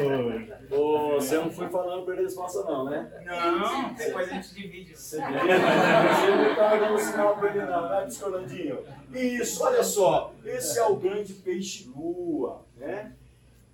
[0.70, 3.22] Ô, você não foi falando para eles resposta não, né?
[3.24, 4.96] Não, depois a gente divide.
[4.96, 8.78] Você você não estava dando sinal para ele não, né, Piscolandinho?
[9.14, 10.34] Isso, olha só.
[10.44, 13.14] Esse é o grande peixe-lua, né?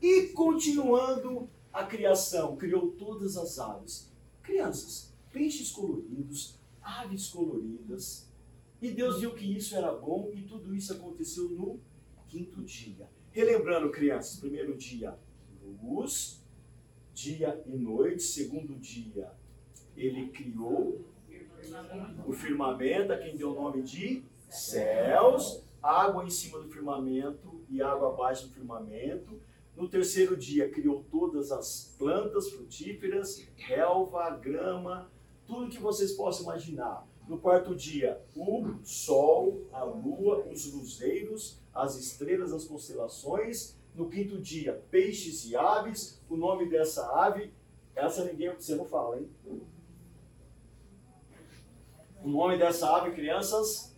[0.02, 1.48] E continuando
[1.79, 4.11] a criação, criou todas as aves.
[4.43, 8.29] Crianças, peixes coloridos, aves coloridas.
[8.83, 11.79] E Deus viu que isso era bom e tudo isso aconteceu no
[12.27, 13.09] quinto dia.
[13.31, 15.17] Relembrando, crianças, primeiro dia,
[15.81, 16.43] luz,
[17.14, 18.24] dia e noite.
[18.24, 19.31] Segundo dia,
[19.97, 21.05] ele criou
[22.26, 27.81] o firmamento, a quem deu o nome de céus, água em cima do firmamento e
[27.81, 29.41] água abaixo do firmamento.
[29.79, 35.09] No terceiro dia, criou todas as plantas frutíferas, relva, grama,
[35.47, 37.07] tudo que vocês possam imaginar.
[37.29, 43.76] No quarto dia, o sol, a lua, os luzeiros, as estrelas, as constelações.
[43.95, 46.20] No quinto dia, peixes e aves.
[46.29, 47.53] O nome dessa ave,
[47.95, 49.31] essa ninguém, você não fala, hein?
[52.24, 53.95] O nome dessa ave, crianças?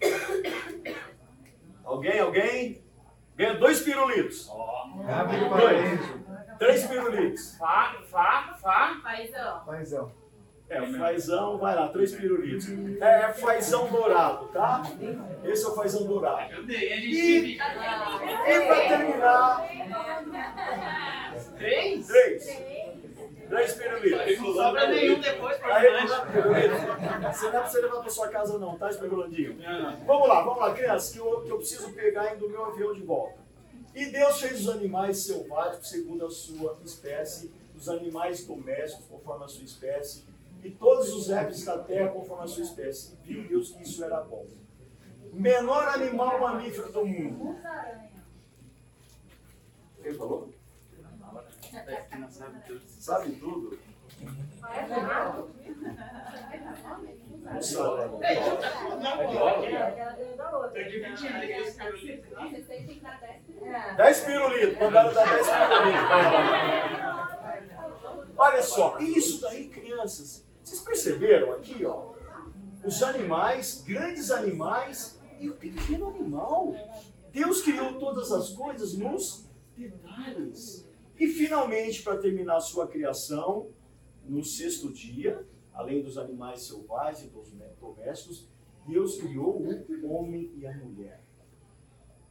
[1.94, 2.84] Alguém, alguém?
[3.36, 4.48] Ganha dois pirulitos.
[4.48, 6.00] Dois.
[6.58, 7.56] Três pirulitos.
[7.56, 9.00] Fá, fá, fá.
[9.02, 9.62] Paizão.
[9.64, 10.12] Paizão.
[10.68, 12.66] É, fazão, vai lá, três pirulitos.
[13.00, 14.82] É, fazão dourado, tá?
[15.44, 16.68] Esse é o fazão dourado.
[16.68, 19.62] E, e pra terminar,
[21.56, 22.06] Três?
[22.08, 22.46] três.
[23.48, 24.38] 10 pirulitos.
[24.38, 26.06] Não sobra nenhum depois lanche.
[27.32, 29.58] Você não é pra você levar pra sua casa não, tá, especulandinho?
[30.06, 32.92] Vamos lá, vamos lá, crianças, que eu, que eu preciso pegar ainda o meu avião
[32.92, 33.38] de volta.
[33.94, 39.48] E Deus fez os animais selváticos segundo a sua espécie, os animais domésticos conforme a
[39.48, 40.24] sua espécie,
[40.62, 43.16] e todos os répteis da terra conforme a sua espécie.
[43.24, 44.46] E viu Deus que isso era bom.
[45.32, 47.56] Menor animal mamífero do mundo.
[50.02, 50.53] Quem falou?
[52.98, 53.78] Sabe tudo?
[57.42, 58.10] Não sabe.
[60.72, 62.28] Tô dividindo aqui esse pirulito.
[63.96, 66.14] 10 pirulitos, mandaram dar 10 pirulitos.
[68.36, 72.14] Olha só, isso daí, crianças, vocês perceberam aqui, ó?
[72.84, 76.74] Os animais, grandes animais e o pequeno animal.
[77.30, 79.44] Deus criou todas as coisas nos
[79.76, 80.83] detalhes.
[81.18, 83.70] E finalmente, para terminar sua criação,
[84.24, 88.48] no sexto dia, além dos animais selvagens e dos domésticos,
[88.86, 91.24] Deus criou o homem e a mulher.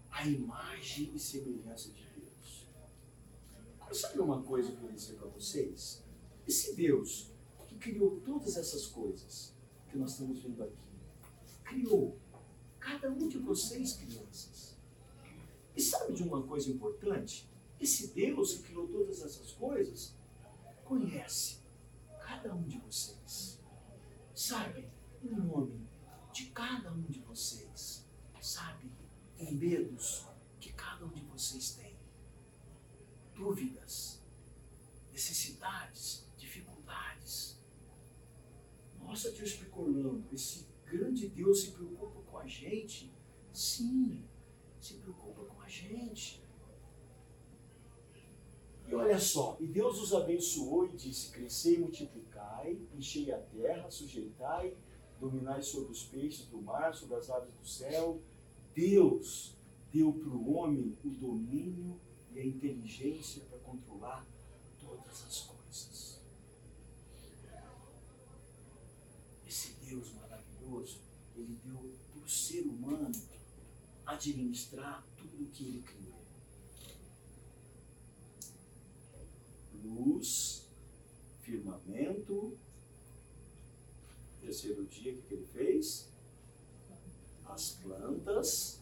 [0.10, 2.68] A imagem e semelhança de Deus.
[3.80, 6.04] Agora, sabe uma coisa que eu vou dizer para vocês?
[6.48, 7.32] Esse Deus
[7.68, 9.56] que criou todas essas coisas
[9.90, 10.78] que nós estamos vendo aqui,
[11.64, 12.18] criou
[12.80, 14.78] cada um de vocês, crianças.
[15.76, 17.50] E sabe de uma coisa importante?
[17.84, 20.16] Esse Deus que criou todas essas coisas
[20.86, 21.60] conhece
[22.26, 23.60] cada um de vocês.
[24.34, 24.88] Sabe
[25.22, 25.86] o nome
[26.32, 28.08] de cada um de vocês.
[28.40, 28.90] Sabe
[29.38, 30.26] os medos
[30.62, 31.98] que cada um de vocês tem.
[33.36, 34.24] Dúvidas,
[35.12, 37.60] necessidades, dificuldades.
[39.02, 43.14] Nossa, Deus Orlando, esse grande Deus se preocupa com a gente.
[43.52, 44.26] Sim,
[44.80, 46.42] se preocupa com a gente.
[48.94, 54.78] E olha só, e Deus os abençoou e disse: Crescei multiplicai, enchei a terra, sujeitai,
[55.20, 58.22] dominai sobre os peixes do mar, sobre as aves do céu.
[58.76, 59.58] Deus
[59.92, 62.00] deu para o homem o domínio
[62.36, 64.28] e a inteligência para controlar
[64.80, 66.22] todas as coisas.
[69.48, 71.00] Esse Deus maravilhoso,
[71.36, 71.80] ele deu
[72.12, 73.12] para o ser humano
[74.06, 76.23] administrar tudo o que ele criou.
[79.84, 80.66] Luz,
[81.42, 82.58] firmamento.
[84.42, 86.10] Terceiro dia, o que ele fez?
[87.46, 88.80] As plantas.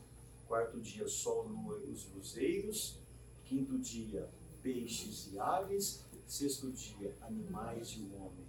[0.47, 2.97] Quarto dia, sol, lua e os luzeiros.
[3.45, 4.29] Quinto dia,
[4.61, 6.01] peixes e aves.
[6.27, 8.45] Sexto dia, animais e o homem.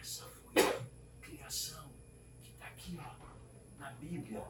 [0.00, 0.86] Essa foi a
[1.20, 1.90] criação
[2.42, 4.40] que está aqui, ó, na Bíblia,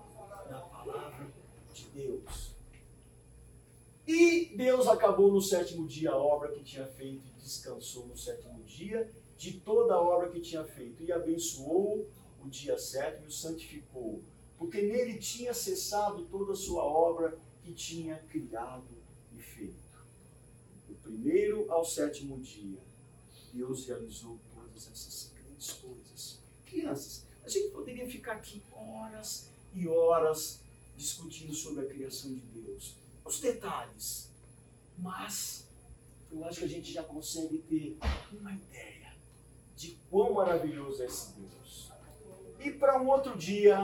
[0.51, 1.33] na palavra
[1.75, 2.46] de Deus.
[4.07, 8.63] E Deus acabou no sétimo dia a obra que tinha feito e descansou no sétimo
[8.63, 12.09] dia de toda a obra que tinha feito e abençoou
[12.41, 14.23] o dia sétimo e o santificou,
[14.57, 18.97] porque nele tinha cessado toda a sua obra que tinha criado
[19.33, 19.75] e feito.
[20.87, 22.79] Do primeiro ao sétimo dia,
[23.53, 26.39] Deus realizou todas essas grandes coisas.
[26.65, 30.61] Crianças, a gente poderia ficar aqui horas e horas
[30.97, 32.95] discutindo sobre a criação de Deus
[33.27, 34.31] os detalhes,
[34.97, 35.67] mas
[36.31, 37.99] eu acho que a gente já consegue ter
[38.33, 39.13] uma ideia
[39.75, 41.91] de quão maravilhoso é esse Deus.
[42.61, 43.79] E para um outro dia,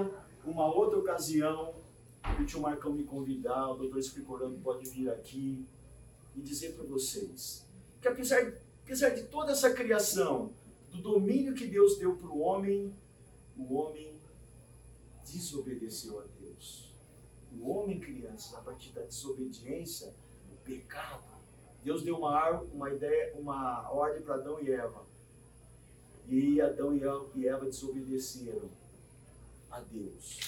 [0.44, 1.74] uma outra ocasião,
[2.40, 5.66] o tio Marcão me convidar, o doutor Escricorando pode vir aqui
[6.36, 7.66] e dizer para vocês
[8.00, 8.52] que apesar,
[8.84, 10.52] apesar de toda essa criação,
[10.90, 12.94] do domínio que Deus deu para o homem,
[13.56, 14.12] o homem
[15.24, 16.91] desobedeceu a Deus
[17.58, 20.12] o homem, crianças, a partir da desobediência,
[20.52, 21.32] o pecado,
[21.82, 25.04] Deus deu uma, uma ideia, uma ordem para Adão e Eva.
[26.28, 26.94] E Adão
[27.34, 28.70] e Eva desobedeceram
[29.70, 30.38] a Deus.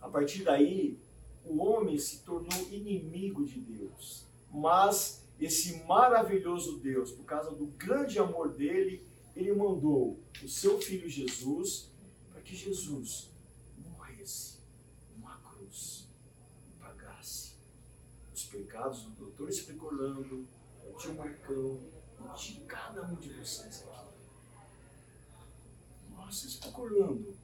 [0.00, 0.96] A partir daí,
[1.44, 4.24] o homem se tornou inimigo de Deus.
[4.52, 9.02] Mas esse maravilhoso Deus, por causa do grande amor dele,
[9.34, 11.90] ele mandou o seu filho Jesus
[12.30, 13.29] para que Jesus
[18.80, 20.48] pecados do doutor Especulando,
[20.82, 21.78] do tio Marcão,
[22.34, 24.00] de cada um de vocês aqui.
[26.10, 27.36] Nossa, especulando.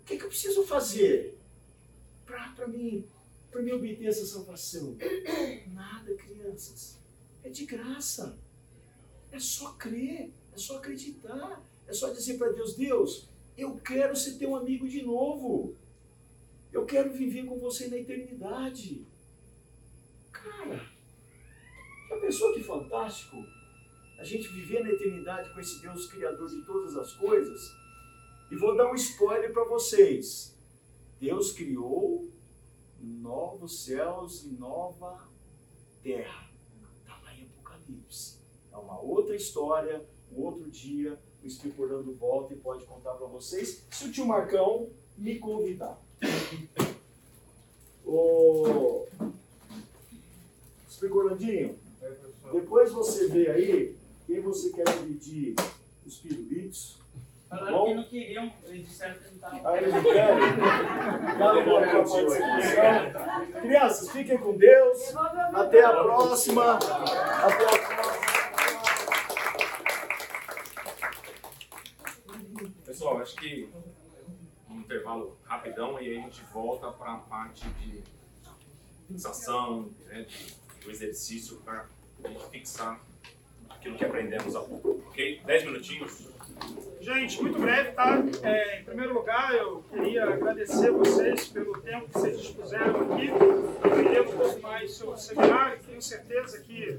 [0.00, 1.38] O que, é que eu preciso fazer
[2.24, 3.06] para mim,
[3.54, 4.96] mim obter essa salvação?
[5.72, 6.98] Nada, crianças.
[7.44, 8.36] É de graça.
[9.30, 14.38] É só crer, é só acreditar, é só dizer para Deus, Deus, eu quero ser
[14.38, 15.76] teu amigo de novo.
[16.72, 19.06] Eu quero viver com você na eternidade.
[20.50, 20.80] Cara,
[22.08, 23.36] já pensou que fantástico?
[24.18, 27.74] a gente viver na eternidade com esse Deus criador de todas as coisas.
[28.50, 30.56] E vou dar um spoiler para vocês.
[31.20, 32.28] Deus criou
[33.00, 35.28] novos céus e nova
[36.02, 36.48] terra.
[37.00, 38.38] Está lá em Apocalipse.
[38.72, 41.20] É uma outra história, um outro dia.
[41.42, 46.00] O Espírito Orlando volta e pode contar para vocês, se o tio Marcão me convidar.
[48.04, 49.06] Ô,
[50.96, 51.78] Espírito Orlandinho,
[52.52, 55.54] depois você vê aí quem você quer dividir
[56.06, 56.96] os pirulitos.
[57.50, 59.66] Falaram que não queriam, eles disseram que não estavam.
[59.68, 61.38] Aí eles não querem?
[61.38, 63.60] Já lembrou para participação.
[63.60, 65.14] Crianças, fiquem com Deus.
[65.54, 66.76] Até a próxima.
[66.76, 68.26] Até a próxima.
[72.86, 73.68] Pessoal, acho que
[74.70, 78.02] um intervalo rapidão e aí a gente volta para a parte de
[79.08, 81.86] fixação, né, de- do exercício para
[82.24, 83.00] a gente fixar
[83.68, 85.40] aquilo que aprendemos há pouco, ok?
[85.44, 86.28] Dez minutinhos.
[87.00, 88.18] Gente, muito breve, tá?
[88.42, 93.30] É, em primeiro lugar, eu queria agradecer vocês pelo tempo que vocês dispuseram aqui,
[93.84, 95.78] aprender um pouco mais sobre o seminário.
[95.86, 96.98] Tenho certeza que,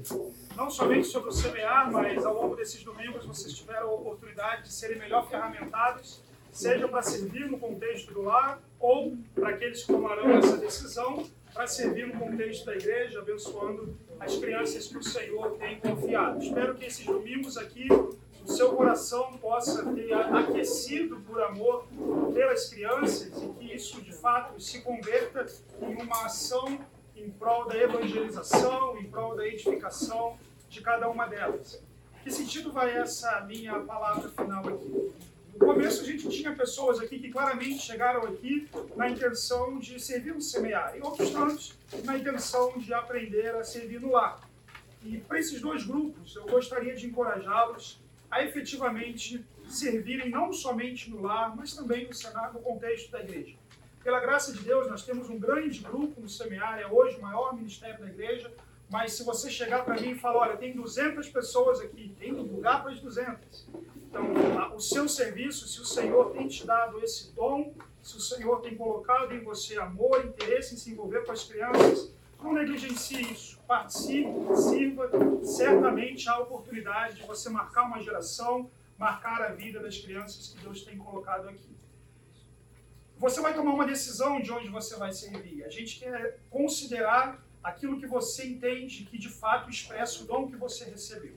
[0.56, 4.72] não somente sobre o semear, mas ao longo desses domingos vocês tiveram a oportunidade de
[4.72, 6.22] serem melhor ferramentados,
[6.52, 11.26] seja para servir no contexto do lar, ou para aqueles que tomarão essa decisão,
[11.58, 16.40] para servir no contexto da igreja, abençoando as crianças que o Senhor tem confiado.
[16.40, 21.88] Espero que esses domingos aqui o seu coração possa ter aquecido por amor
[22.32, 25.46] pelas crianças e que isso de fato se converta
[25.82, 26.78] em uma ação
[27.16, 30.38] em prol da evangelização, em prol da edificação
[30.68, 31.82] de cada uma delas.
[32.22, 35.12] Que sentido vai essa minha palavra final aqui?
[35.58, 40.32] No começo a gente tinha pessoas aqui que claramente chegaram aqui na intenção de servir
[40.32, 44.40] no semear, e outros tantos na intenção de aprender a servir no lar.
[45.04, 48.00] E para esses dois grupos, eu gostaria de encorajá-los
[48.30, 53.56] a efetivamente servirem não somente no lar, mas também no cenário, no contexto da igreja.
[54.04, 57.56] Pela graça de Deus, nós temos um grande grupo no semiário, é hoje o maior
[57.56, 58.52] ministério da igreja,
[58.88, 62.80] mas se você chegar para mim e falar, olha, tem 200 pessoas aqui, tem lugar
[62.82, 63.66] para as 200.
[64.08, 64.24] Então,
[64.74, 68.74] o seu serviço, se o Senhor tem te dado esse dom, se o Senhor tem
[68.74, 72.10] colocado em você amor, interesse em se envolver com as crianças,
[72.42, 73.58] não negligencie isso.
[73.66, 75.10] Participe, sirva.
[75.44, 80.82] Certamente há oportunidade de você marcar uma geração, marcar a vida das crianças que Deus
[80.82, 81.76] tem colocado aqui.
[83.18, 85.64] Você vai tomar uma decisão de onde você vai servir.
[85.64, 90.56] A gente quer considerar aquilo que você entende que de fato expressa o dom que
[90.56, 91.36] você recebeu.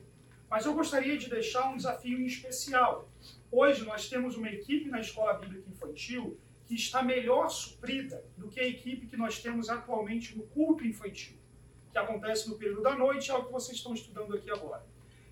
[0.51, 3.09] Mas eu gostaria de deixar um desafio em especial.
[3.49, 6.37] Hoje nós temos uma equipe na Escola Bíblica Infantil
[6.67, 11.37] que está melhor suprida do que a equipe que nós temos atualmente no culto infantil,
[11.89, 14.85] que acontece no período da noite, é o que vocês estão estudando aqui agora.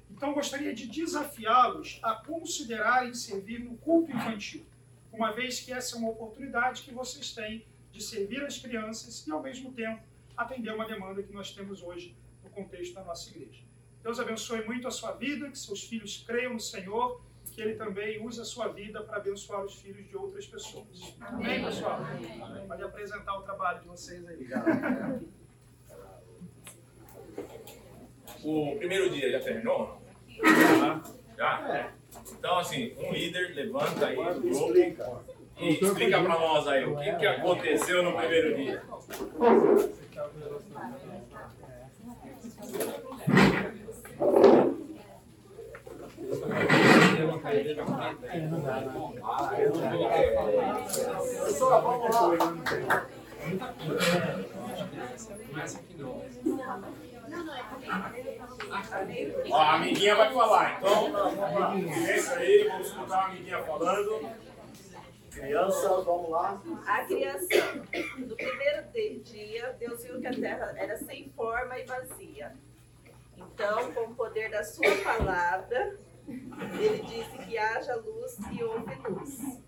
[0.09, 4.65] Então, gostaria de desafiá-los a considerarem servir no culto infantil,
[5.11, 9.31] uma vez que essa é uma oportunidade que vocês têm de servir as crianças e,
[9.31, 10.01] ao mesmo tempo,
[10.37, 13.68] atender uma demanda que nós temos hoje no contexto da nossa igreja.
[14.09, 17.75] Deus abençoe muito a sua vida, que seus filhos creiam no Senhor e que Ele
[17.75, 21.15] também use a sua vida para abençoar os filhos de outras pessoas.
[21.21, 21.99] Amém, pessoal?
[22.67, 24.49] Pode apresentar o trabalho de vocês aí.
[28.43, 30.01] O primeiro dia já terminou?
[31.37, 31.91] Já?
[32.31, 34.73] Então, assim, um líder levanta aí do grupo
[35.59, 38.81] e explica para nós aí o que, que aconteceu no primeiro dia.
[51.45, 52.29] Pessoal, vamos lá.
[59.49, 61.11] Ó, a amiguinha vai falar, então,
[61.93, 64.29] silêncio aí, vamos escutar a amiguinha falando.
[65.31, 66.61] Crianças, vamos lá.
[66.85, 67.85] A criação.
[68.17, 68.83] No primeiro
[69.23, 72.51] dia, Deus viu que a terra era sem forma e vazia.
[73.37, 75.95] Então, com o poder da sua palavra,
[76.29, 79.59] ele disse que haja luz e houve luz.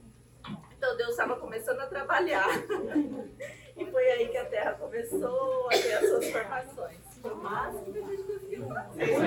[0.78, 2.48] Então, Deus estava começando a trabalhar.
[3.78, 7.00] E foi aí que a terra começou a ter as suas formações.
[7.22, 9.08] Foi o máximo que a gente conseguiu fazer.
[9.08, 9.22] Muito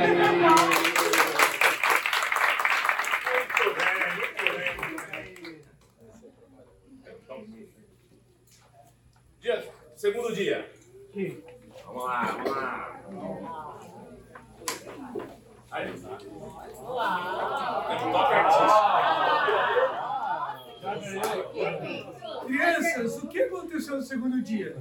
[3.74, 5.64] bem, muito bem, muito bem.
[9.40, 10.70] Dia, segundo dia.
[11.84, 13.93] Vamos lá, vamos lá.
[15.74, 16.16] Aí, tá.
[16.16, 16.28] Tem
[18.06, 18.84] um toque artístico.
[22.46, 24.76] Crianças, o que aconteceu no segundo dia?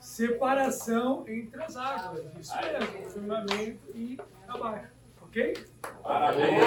[0.00, 2.24] separação entre as águas.
[2.40, 4.18] Isso mesmo, firmamento e
[4.48, 4.92] abaixo.
[5.22, 5.54] Ok?
[6.02, 6.58] Parabéns!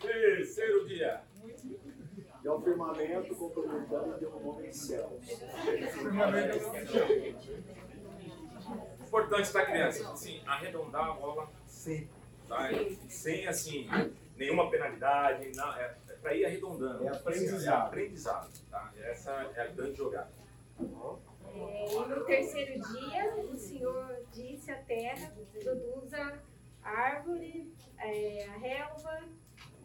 [0.00, 1.22] Terceiro dia.
[2.44, 5.12] E ao firmamento complementando deu um nome em céus.
[9.14, 12.10] Importante para criança, assim, arredondar a bola sempre,
[12.48, 12.68] tá?
[13.08, 13.86] Sem assim,
[14.36, 17.06] nenhuma penalidade, não, é, é para ir arredondando.
[17.06, 17.84] É aprendizado.
[17.84, 18.92] É aprendizado, tá?
[18.98, 20.32] Essa é a grande jogada.
[20.80, 26.42] É, e no terceiro dia, o Senhor disse à terra: produza
[26.82, 29.28] árvore, é, a relva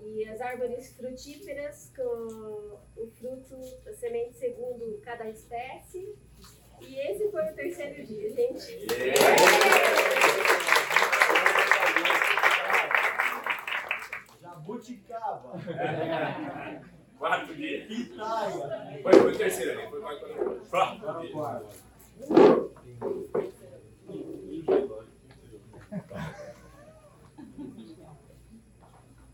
[0.01, 6.17] e as árvores frutíferas com o fruto da semente segundo cada espécie.
[6.81, 8.87] E esse foi o terceiro dia, gente.
[14.41, 15.53] Jabuticaba.
[17.17, 17.85] Quarto dia.
[17.87, 18.99] Pitaia.
[19.03, 21.33] Foi, foi o terceiro ali, foi mais quarto dia.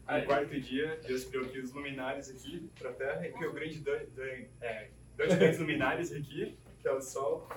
[0.08, 3.82] No quarto dia, Deus criou aqui os luminares aqui para a Terra e criou grandes
[3.82, 7.48] dan- dan- é, dois grandes luminares aqui, que é o Sol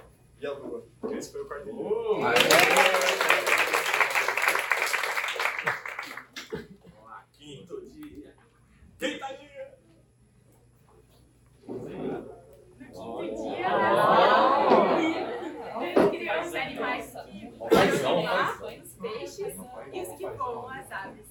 [0.41, 0.87] e a Lua.
[1.11, 1.75] Esse foi o quarto dia.
[1.75, 2.23] Vamos
[7.05, 8.35] lá, quinto dia.
[8.99, 9.75] Quinta dia.
[15.79, 17.53] Deus criou os animais que
[18.03, 19.55] voam no os peixes
[19.93, 21.29] e os que voam as aves.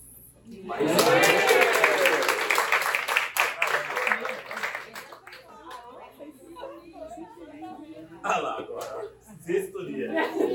[8.23, 9.09] Ah lá, agora.
[9.39, 10.11] Sexto dia.
[10.11, 10.46] Animais selvagens,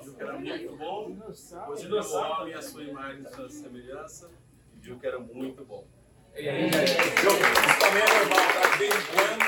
[0.00, 1.16] viu que era muito bom.
[1.68, 4.30] O homem a sua imagem e sua semelhança,
[4.74, 5.86] e viu que era muito bom.
[6.36, 6.76] E aí, isso
[7.80, 8.76] também é normal, tá?
[8.76, 9.42] De quando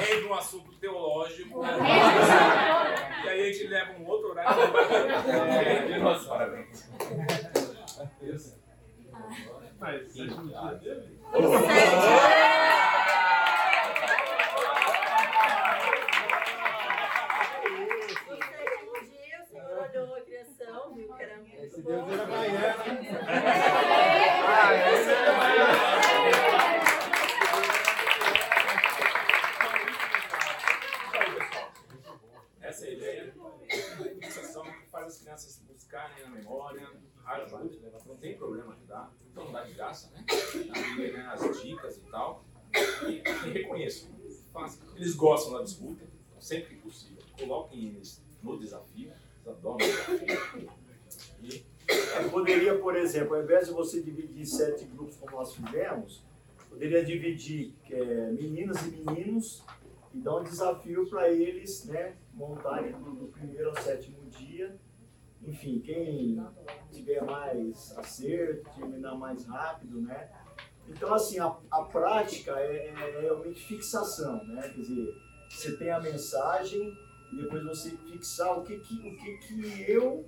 [0.00, 1.62] entra um assunto teológico.
[1.64, 4.62] E aí a gente leva um outro horário.
[5.92, 6.88] É, nossa, parabéns.
[9.78, 11.20] Mas, sétimo dia dele?
[11.32, 11.50] No
[18.38, 21.12] sétimo dia, o Senhor olhou a criação, viu
[21.84, 22.82] Deus era baiano.
[24.46, 25.32] Ah, esse era
[32.60, 33.34] Essa é a ideia.
[34.20, 36.88] Fixação que faz as crianças buscarem a memória,
[37.26, 39.12] ajuda, não tem problema ajudar.
[39.30, 40.24] Então não dá de graça, né?
[41.32, 42.44] As dicas e tal.
[43.08, 44.08] E, reconheçam.
[44.52, 44.94] Façam.
[44.94, 46.04] Eles gostam da disputa,
[46.38, 47.22] sempre que possível.
[47.36, 49.10] Coloquem eles no desafio.
[49.10, 50.71] Eles adoram o desafio.
[51.92, 56.24] É, Poderia, por exemplo, ao invés de você dividir sete grupos como nós fizemos,
[56.68, 59.62] poderia dividir é, meninas e meninos
[60.14, 64.76] e dar um desafio para eles né, montarem do, do primeiro ao sétimo dia.
[65.42, 66.40] Enfim, quem
[66.90, 70.30] tiver mais acerto, terminar mais rápido, né?
[70.88, 74.62] Então, assim, a, a prática é, é realmente fixação, né?
[74.68, 75.14] Quer dizer,
[75.48, 76.96] você tem a mensagem
[77.32, 80.24] e depois você fixar o que que, o que, que eu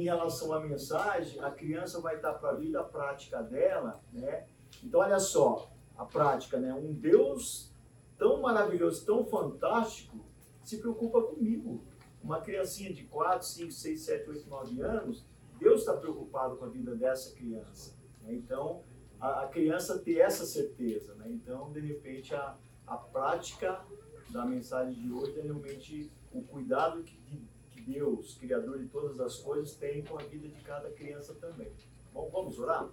[0.00, 4.46] em relação à mensagem, a criança vai estar para a vida prática dela, né?
[4.82, 6.72] Então, olha só, a prática, né?
[6.74, 7.72] Um Deus
[8.18, 10.24] tão maravilhoso, tão fantástico,
[10.62, 11.84] se preocupa comigo.
[12.22, 15.26] Uma criancinha de 4, 5, 6, 7, 8, 9 anos,
[15.58, 17.94] Deus está preocupado com a vida dessa criança.
[18.22, 18.34] né?
[18.34, 18.82] Então,
[19.20, 21.26] a, a criança ter essa certeza, né?
[21.28, 23.84] Então, de repente, a, a prática
[24.30, 27.53] da mensagem de hoje é realmente o cuidado que, que
[27.86, 31.72] Deus, Criador de todas as coisas, tem com a vida de cada criança também.
[32.12, 32.88] Bom, vamos orar?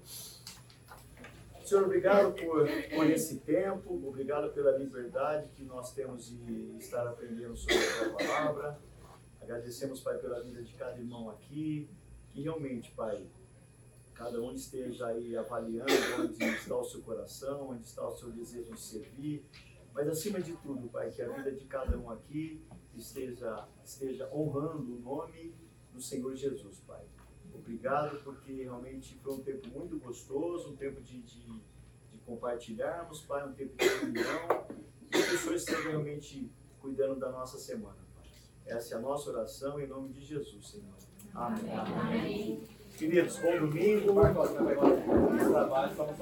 [1.64, 7.56] Senhor, obrigado por, por esse tempo, obrigado pela liberdade que nós temos de estar aprendendo
[7.56, 8.80] sobre a palavra.
[9.40, 11.90] Agradecemos, Pai, pela vida de cada irmão aqui,
[12.30, 13.26] que realmente, Pai,
[14.14, 18.74] cada um esteja aí avaliando onde está o seu coração, onde está o seu desejo
[18.74, 19.46] de servir,
[19.94, 22.62] mas acima de tudo, Pai, que a vida de cada um aqui
[23.02, 25.54] esteja, esteja honrando o nome
[25.94, 27.04] do Senhor Jesus, Pai.
[27.54, 31.42] Obrigado, porque realmente foi um tempo muito gostoso, um tempo de, de,
[32.12, 34.66] de compartilharmos, Pai, um tempo de comunhão,
[35.10, 36.50] que o Senhor esteja realmente
[36.80, 38.26] cuidando da nossa semana, Pai.
[38.66, 40.96] Essa é a nossa oração em nome de Jesus, Senhor.
[41.34, 41.78] Amém.
[41.78, 42.64] Amém.
[42.98, 44.14] Queridos, bom domingo.
[45.52, 46.22] Trabalho, vamos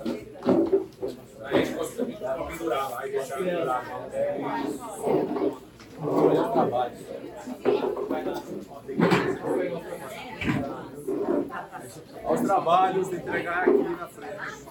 [1.41, 3.85] a gente pode também pendurar lá e deixar pendurar.
[12.23, 14.69] Aos trabalhos, entregar aqui na frente.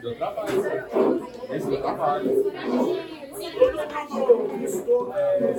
[0.00, 1.28] Deu trabalho.
[1.50, 2.52] Esse deu trabalho.
[4.64, 5.54] Estou, é,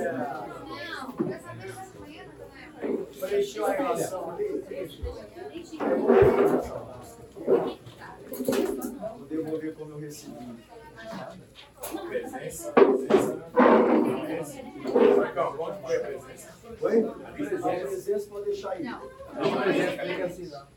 [3.26, 4.64] preencheu a relação ali.
[9.18, 10.64] Vou devolver como eu recebi.
[12.08, 13.44] Presença, presença.
[15.16, 16.54] Marcão, onde foi a presença?
[16.80, 17.02] Oi?
[17.32, 18.84] Presença, presença pode deixar aí.
[18.84, 19.00] Não,
[19.62, 20.73] presença, fica assim, não.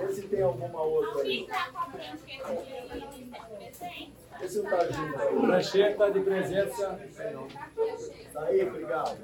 [0.00, 1.46] Vê se tem alguma outra aí.
[4.40, 5.36] Vê se não tá junto aí.
[5.40, 7.00] Prancheta de presença.
[8.32, 9.18] Tá aí, obrigado.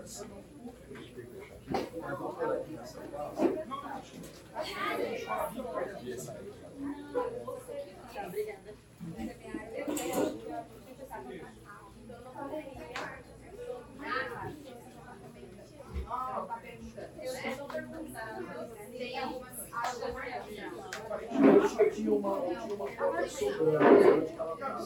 [21.90, 24.78] Tinha uma, tinha uma eu ela tá-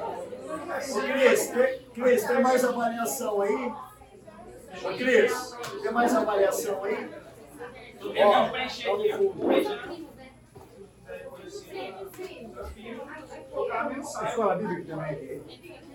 [0.00, 3.72] Ô, Cris, tem, Cris, tem mais avaliação aí?
[4.84, 7.08] Ô, Cris, tem mais avaliação aí?
[8.24, 9.50] Ó, tá no fundo.
[14.50, 15.42] A bíblica também.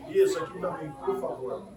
[0.10, 1.68] Isso, aqui também, por favor.